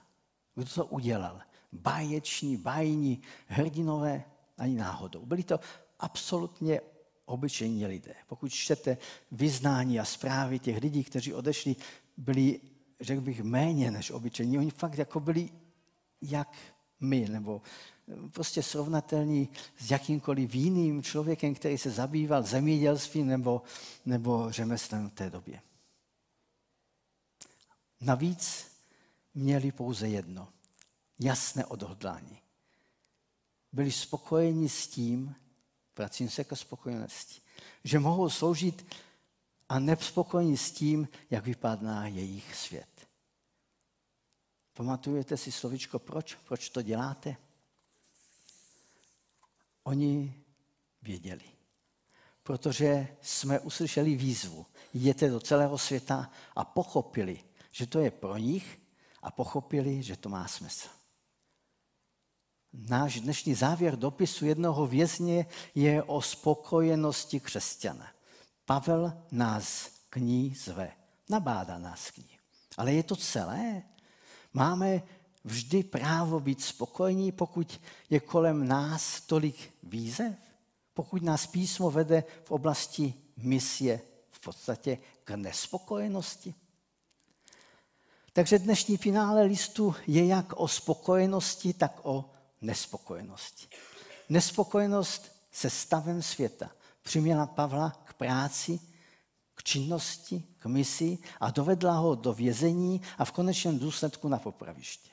Kdo 0.54 0.64
to 0.74 0.86
udělal? 0.86 1.40
Báječní, 1.72 2.56
bájní 2.56 3.22
hrdinové 3.46 4.24
ani 4.58 4.74
náhodou. 4.74 5.26
Byli 5.26 5.42
to 5.42 5.60
absolutně 5.98 6.80
obyčejní 7.24 7.86
lidé. 7.86 8.14
Pokud 8.26 8.48
čtete 8.48 8.98
vyznání 9.32 10.00
a 10.00 10.04
zprávy 10.04 10.58
těch 10.58 10.82
lidí, 10.82 11.04
kteří 11.04 11.34
odešli, 11.34 11.76
byli, 12.16 12.60
řekl 13.00 13.20
bych, 13.20 13.42
méně 13.42 13.90
než 13.90 14.10
obyčejní. 14.10 14.58
Oni 14.58 14.70
fakt 14.70 14.98
jako 14.98 15.20
byli 15.20 15.50
jak 16.22 16.56
my, 17.00 17.28
nebo 17.28 17.62
prostě 18.30 18.62
srovnatelní 18.62 19.48
s 19.78 19.90
jakýmkoliv 19.90 20.54
jiným 20.54 21.02
člověkem, 21.02 21.54
který 21.54 21.78
se 21.78 21.90
zabýval 21.90 22.42
zemědělstvím 22.42 23.26
nebo, 23.26 23.62
nebo 24.04 24.52
řemeslem 24.52 25.10
v 25.10 25.12
té 25.12 25.30
době. 25.30 25.60
Navíc 28.00 28.72
měli 29.34 29.72
pouze 29.72 30.08
jedno, 30.08 30.48
jasné 31.18 31.64
odhodlání. 31.64 32.45
Byli 33.76 33.92
spokojeni 33.92 34.68
s 34.68 34.88
tím, 34.88 35.34
vracím 35.96 36.30
se 36.30 36.44
ke 36.44 36.56
spokojenosti, 36.56 37.40
že 37.84 37.98
mohou 37.98 38.30
sloužit 38.30 38.94
a 39.68 39.78
nespokojeni 39.78 40.56
s 40.56 40.72
tím, 40.72 41.08
jak 41.30 41.44
vypadá 41.44 42.06
jejich 42.06 42.56
svět. 42.56 43.08
Pamatujete 44.72 45.36
si 45.36 45.52
slovičko 45.52 45.98
proč? 45.98 46.34
Proč 46.34 46.68
to 46.68 46.82
děláte? 46.82 47.36
Oni 49.82 50.34
věděli. 51.02 51.44
Protože 52.42 53.16
jsme 53.22 53.60
uslyšeli 53.60 54.14
výzvu. 54.14 54.66
Jděte 54.94 55.28
do 55.28 55.40
celého 55.40 55.78
světa 55.78 56.30
a 56.54 56.64
pochopili, 56.64 57.44
že 57.70 57.86
to 57.86 57.98
je 57.98 58.10
pro 58.10 58.36
nich 58.36 58.80
a 59.22 59.30
pochopili, 59.30 60.02
že 60.02 60.16
to 60.16 60.28
má 60.28 60.48
smysl. 60.48 60.88
Náš 62.72 63.20
dnešní 63.20 63.54
závěr 63.54 63.96
dopisu 63.96 64.46
jednoho 64.46 64.86
vězně 64.86 65.46
je 65.74 66.02
o 66.02 66.22
spokojenosti 66.22 67.40
křesťana. 67.40 68.06
Pavel 68.64 69.12
nás 69.30 69.90
k 70.10 70.16
ní 70.16 70.54
zve. 70.54 70.92
Nabádá 71.28 71.78
nás 71.78 72.10
k 72.10 72.18
ní. 72.18 72.38
Ale 72.76 72.92
je 72.92 73.02
to 73.02 73.16
celé? 73.16 73.82
Máme 74.52 75.02
vždy 75.44 75.82
právo 75.82 76.40
být 76.40 76.62
spokojení, 76.62 77.32
pokud 77.32 77.80
je 78.10 78.20
kolem 78.20 78.68
nás 78.68 79.20
tolik 79.20 79.74
výzev? 79.82 80.34
Pokud 80.94 81.22
nás 81.22 81.46
písmo 81.46 81.90
vede 81.90 82.24
v 82.44 82.50
oblasti 82.50 83.14
misie 83.36 84.00
v 84.30 84.40
podstatě 84.40 84.98
k 85.24 85.30
nespokojenosti? 85.30 86.54
Takže 88.32 88.58
dnešní 88.58 88.96
finále 88.96 89.42
listu 89.42 89.94
je 90.06 90.26
jak 90.26 90.52
o 90.56 90.68
spokojenosti, 90.68 91.72
tak 91.72 92.00
o 92.02 92.30
nespokojenosti. 92.60 93.66
Nespokojenost 94.28 95.32
se 95.52 95.70
stavem 95.70 96.22
světa 96.22 96.70
přiměla 97.02 97.46
Pavla 97.46 97.90
k 98.04 98.14
práci, 98.14 98.80
k 99.54 99.62
činnosti, 99.62 100.44
k 100.58 100.66
misi 100.66 101.18
a 101.40 101.50
dovedla 101.50 101.92
ho 101.92 102.14
do 102.14 102.32
vězení 102.32 103.00
a 103.18 103.24
v 103.24 103.32
konečném 103.32 103.78
důsledku 103.78 104.28
na 104.28 104.38
popraviště. 104.38 105.10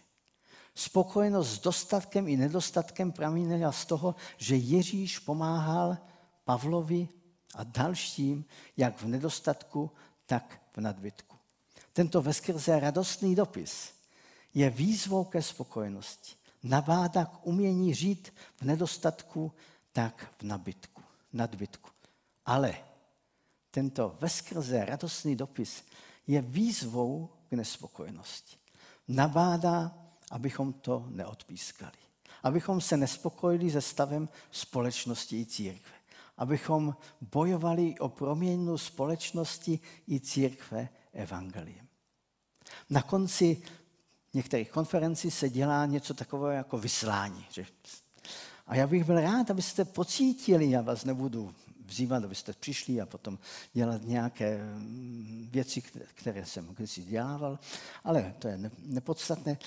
Spokojenost 0.75 1.49
s 1.49 1.59
dostatkem 1.59 2.27
i 2.27 2.37
nedostatkem 2.37 3.11
pramínila 3.11 3.71
z 3.71 3.85
toho, 3.85 4.15
že 4.37 4.55
Ježíš 4.55 5.19
pomáhal 5.19 5.97
Pavlovi 6.43 7.09
a 7.55 7.63
dalším, 7.63 8.45
jak 8.77 9.01
v 9.01 9.07
nedostatku, 9.07 9.91
tak 10.25 10.61
v 10.75 10.81
nadbytku. 10.81 11.37
Tento 11.93 12.21
veskrze 12.21 12.79
radostný 12.79 13.35
dopis 13.35 13.93
je 14.53 14.69
výzvou 14.69 15.23
ke 15.23 15.41
spokojenosti. 15.41 16.35
Nabádá 16.63 17.25
k 17.25 17.47
umění 17.47 17.95
žít 17.95 18.33
v 18.55 18.61
nedostatku, 18.61 19.51
tak 19.91 20.33
v 20.37 20.43
nabytku, 20.43 21.01
nadbytku. 21.33 21.89
Ale 22.45 22.75
tento 23.71 24.17
veskrze 24.21 24.85
radostný 24.85 25.35
dopis 25.35 25.83
je 26.27 26.41
výzvou 26.41 27.29
k 27.49 27.53
nespokojenosti. 27.53 28.57
Nabádá 29.07 30.03
abychom 30.33 30.73
to 30.73 31.05
neodpískali. 31.09 31.91
Abychom 32.43 32.81
se 32.81 32.97
nespokojili 32.97 33.71
se 33.71 33.81
stavem 33.81 34.29
společnosti 34.51 35.39
i 35.41 35.45
církve. 35.45 35.93
Abychom 36.37 36.95
bojovali 37.21 37.99
o 37.99 38.09
proměnu 38.09 38.77
společnosti 38.77 39.79
i 40.09 40.19
církve 40.19 40.89
evangeliem. 41.13 41.87
Na 42.89 43.01
konci 43.01 43.61
některých 44.33 44.71
konferencí 44.71 45.31
se 45.31 45.49
dělá 45.49 45.85
něco 45.85 46.13
takového 46.13 46.51
jako 46.51 46.77
vyslání. 46.77 47.45
Že? 47.49 47.65
A 48.67 48.75
já 48.75 48.87
bych 48.87 49.03
byl 49.03 49.21
rád, 49.21 49.51
abyste 49.51 49.85
pocítili, 49.85 50.69
já 50.69 50.81
vás 50.81 51.05
nebudu 51.05 51.53
vzývat, 51.85 52.23
abyste 52.23 52.53
přišli 52.53 53.01
a 53.01 53.05
potom 53.05 53.39
dělat 53.73 54.01
nějaké 54.03 54.63
mm, 54.63 55.49
věci, 55.51 55.81
které 56.13 56.45
jsem 56.45 56.67
kdysi 56.67 57.03
dělával, 57.03 57.59
ale 58.03 58.33
to 58.39 58.47
je 58.47 58.71
nepodstatné. 58.77 59.57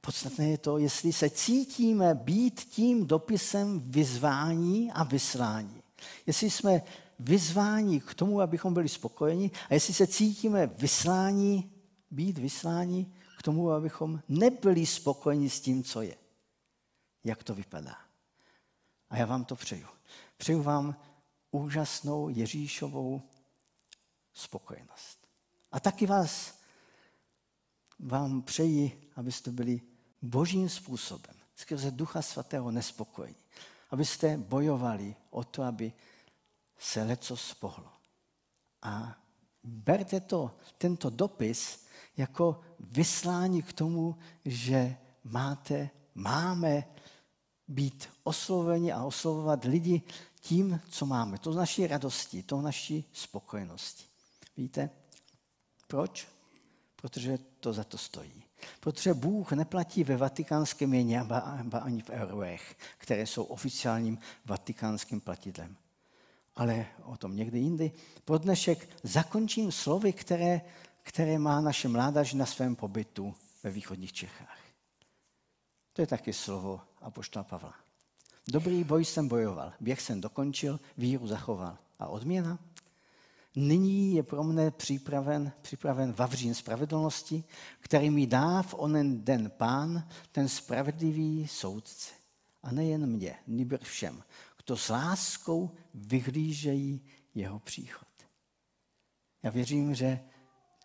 Podstatné 0.00 0.48
je 0.48 0.58
to, 0.58 0.78
jestli 0.78 1.12
se 1.12 1.30
cítíme 1.30 2.14
být 2.14 2.60
tím 2.60 3.06
dopisem 3.06 3.80
vyzvání 3.80 4.92
a 4.92 5.04
vyslání. 5.04 5.82
Jestli 6.26 6.50
jsme 6.50 6.82
vyzvání 7.18 8.00
k 8.00 8.14
tomu, 8.14 8.40
abychom 8.40 8.74
byli 8.74 8.88
spokojeni 8.88 9.50
a 9.70 9.74
jestli 9.74 9.94
se 9.94 10.06
cítíme 10.06 10.66
vyslání, 10.66 11.73
být 12.14 12.38
vyslání 12.38 13.14
k 13.38 13.42
tomu, 13.42 13.70
abychom 13.70 14.22
nebyli 14.28 14.86
spokojeni 14.86 15.50
s 15.50 15.60
tím, 15.60 15.84
co 15.84 16.02
je. 16.02 16.16
Jak 17.24 17.44
to 17.44 17.54
vypadá. 17.54 17.98
A 19.10 19.16
já 19.16 19.26
vám 19.26 19.44
to 19.44 19.56
přeju. 19.56 19.86
Přeju 20.36 20.62
vám 20.62 20.96
úžasnou 21.50 22.28
Ježíšovou 22.28 23.22
spokojenost. 24.34 25.18
A 25.72 25.80
taky 25.80 26.06
vás 26.06 26.58
vám 27.98 28.42
přeji, 28.42 29.10
abyste 29.16 29.50
byli 29.50 29.80
božím 30.22 30.68
způsobem, 30.68 31.36
skrze 31.54 31.90
Ducha 31.90 32.22
Svatého 32.22 32.70
nespokojení. 32.70 33.36
Abyste 33.90 34.36
bojovali 34.36 35.16
o 35.30 35.44
to, 35.44 35.62
aby 35.62 35.92
se 36.78 37.02
leco 37.02 37.36
spohlo. 37.36 37.92
A 38.82 39.18
berte 39.64 40.20
to, 40.20 40.56
tento 40.78 41.10
dopis 41.10 41.83
jako 42.16 42.60
vyslání 42.80 43.62
k 43.62 43.72
tomu, 43.72 44.16
že 44.44 44.96
máte, 45.24 45.90
máme 46.14 46.84
být 47.68 48.08
osloveni 48.24 48.92
a 48.92 49.04
oslovovat 49.04 49.64
lidi 49.64 50.02
tím, 50.40 50.80
co 50.88 51.06
máme. 51.06 51.38
To 51.38 51.54
naší 51.54 51.86
radosti, 51.86 52.42
to 52.42 52.60
naší 52.60 53.04
spokojenosti. 53.12 54.04
Víte? 54.56 54.90
Proč? 55.88 56.28
Protože 56.96 57.38
to 57.60 57.72
za 57.72 57.84
to 57.84 57.98
stojí. 57.98 58.44
Protože 58.80 59.14
Bůh 59.14 59.52
neplatí 59.52 60.04
ve 60.04 60.16
vatikánském 60.16 60.90
měně, 60.90 61.20
ani 61.80 62.02
v 62.02 62.10
eurech, 62.10 62.76
které 62.98 63.26
jsou 63.26 63.44
oficiálním 63.44 64.18
vatikánským 64.44 65.20
platidlem. 65.20 65.76
Ale 66.56 66.86
o 67.02 67.16
tom 67.16 67.36
někdy 67.36 67.58
jindy. 67.58 67.92
Pro 68.24 68.38
dnešek 68.38 68.88
zakončím 69.02 69.72
slovy, 69.72 70.12
které, 70.12 70.60
které 71.04 71.38
má 71.38 71.60
naše 71.60 71.88
mládaž 71.88 72.32
na 72.32 72.46
svém 72.46 72.76
pobytu 72.76 73.34
ve 73.62 73.70
východních 73.70 74.12
Čechách. 74.12 74.58
To 75.92 76.02
je 76.02 76.06
taky 76.06 76.32
slovo 76.32 76.80
apoštola 77.00 77.44
Pavla. 77.44 77.74
Dobrý 78.48 78.84
boj 78.84 79.04
jsem 79.04 79.28
bojoval, 79.28 79.72
běh 79.80 80.00
jsem 80.00 80.20
dokončil, 80.20 80.80
víru 80.96 81.26
zachoval. 81.26 81.78
A 81.98 82.06
odměna? 82.06 82.58
Nyní 83.56 84.14
je 84.14 84.22
pro 84.22 84.44
mne 84.44 84.70
připraven, 84.70 85.52
připraven 85.62 86.12
vavřín 86.12 86.54
spravedlnosti, 86.54 87.44
který 87.80 88.10
mi 88.10 88.26
dá 88.26 88.62
v 88.62 88.74
onen 88.78 89.24
den 89.24 89.50
pán, 89.50 90.08
ten 90.32 90.48
spravedlivý 90.48 91.48
soudce. 91.48 92.14
A 92.62 92.72
nejen 92.72 93.06
mě, 93.06 93.38
nýbrž 93.46 93.88
všem, 93.88 94.22
kdo 94.64 94.76
s 94.76 94.88
láskou 94.88 95.70
vyhlížejí 95.94 97.00
jeho 97.34 97.58
příchod. 97.58 98.08
Já 99.42 99.50
věřím, 99.50 99.94
že 99.94 100.20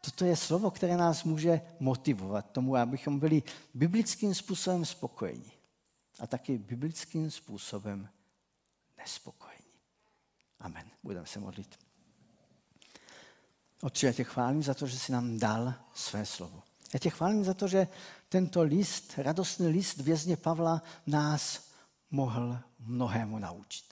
toto 0.01 0.25
je 0.25 0.35
slovo, 0.35 0.71
které 0.71 0.97
nás 0.97 1.23
může 1.23 1.61
motivovat 1.79 2.51
tomu, 2.51 2.75
abychom 2.75 3.19
byli 3.19 3.43
biblickým 3.73 4.35
způsobem 4.35 4.85
spokojeni 4.85 5.51
a 6.19 6.27
taky 6.27 6.57
biblickým 6.57 7.31
způsobem 7.31 8.09
nespokojeni. 8.97 9.59
Amen. 10.59 10.89
Budeme 11.03 11.25
se 11.25 11.39
modlit. 11.39 11.79
Otče, 13.81 14.07
já 14.07 14.13
tě 14.13 14.23
chválím 14.23 14.63
za 14.63 14.73
to, 14.73 14.87
že 14.87 14.99
jsi 14.99 15.11
nám 15.11 15.39
dal 15.39 15.73
své 15.93 16.25
slovo. 16.25 16.63
Já 16.93 16.99
tě 16.99 17.09
chválím 17.09 17.43
za 17.43 17.53
to, 17.53 17.67
že 17.67 17.87
tento 18.29 18.63
list, 18.63 19.13
radostný 19.17 19.67
list 19.67 19.97
vězně 19.97 20.37
Pavla 20.37 20.81
nás 21.07 21.69
mohl 22.11 22.59
mnohému 22.79 23.39
naučit. 23.39 23.85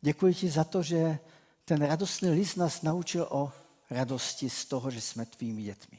Děkuji 0.00 0.34
ti 0.34 0.50
za 0.50 0.64
to, 0.64 0.82
že 0.82 1.18
ten 1.64 1.84
radostný 1.84 2.30
list 2.30 2.56
nás 2.56 2.82
naučil 2.82 3.26
o 3.30 3.52
radosti 3.92 4.50
z 4.50 4.64
toho, 4.64 4.90
že 4.90 5.00
jsme 5.00 5.26
tvými 5.26 5.62
dětmi. 5.62 5.98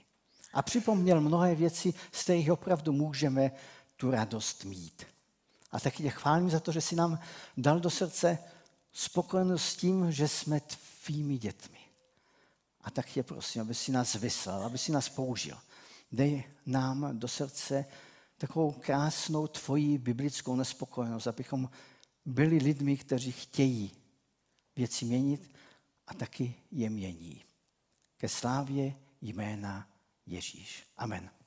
A 0.53 0.61
připomněl 0.61 1.21
mnohé 1.21 1.55
věci, 1.55 1.93
z 2.11 2.23
kterých 2.23 2.51
opravdu 2.51 2.91
můžeme 2.91 3.51
tu 3.97 4.11
radost 4.11 4.65
mít. 4.65 5.05
A 5.71 5.79
taky 5.79 6.03
tě 6.03 6.09
chválím 6.09 6.49
za 6.49 6.59
to, 6.59 6.71
že 6.71 6.81
jsi 6.81 6.95
nám 6.95 7.19
dal 7.57 7.79
do 7.79 7.89
srdce 7.89 8.37
spokojenost 8.93 9.65
s 9.65 9.75
tím, 9.75 10.11
že 10.11 10.27
jsme 10.27 10.59
tvými 10.59 11.37
dětmi. 11.37 11.77
A 12.81 12.91
tak 12.91 13.09
tě 13.09 13.23
prosím, 13.23 13.61
aby 13.61 13.75
si 13.75 13.91
nás 13.91 14.15
vyslal, 14.15 14.65
aby 14.65 14.77
si 14.77 14.91
nás 14.91 15.09
použil. 15.09 15.57
Dej 16.11 16.43
nám 16.65 17.19
do 17.19 17.27
srdce 17.27 17.85
takovou 18.37 18.71
krásnou 18.71 19.47
tvoji 19.47 19.97
biblickou 19.97 20.55
nespokojenost, 20.55 21.27
abychom 21.27 21.69
byli 22.25 22.57
lidmi, 22.57 22.97
kteří 22.97 23.31
chtějí 23.31 23.91
věci 24.75 25.05
měnit 25.05 25.51
a 26.07 26.13
taky 26.13 26.55
je 26.71 26.89
mění. 26.89 27.43
Ke 28.17 28.29
slávě 28.29 28.93
jména 29.21 29.89
Ježíš. 30.25 30.83
Amen. 30.97 31.42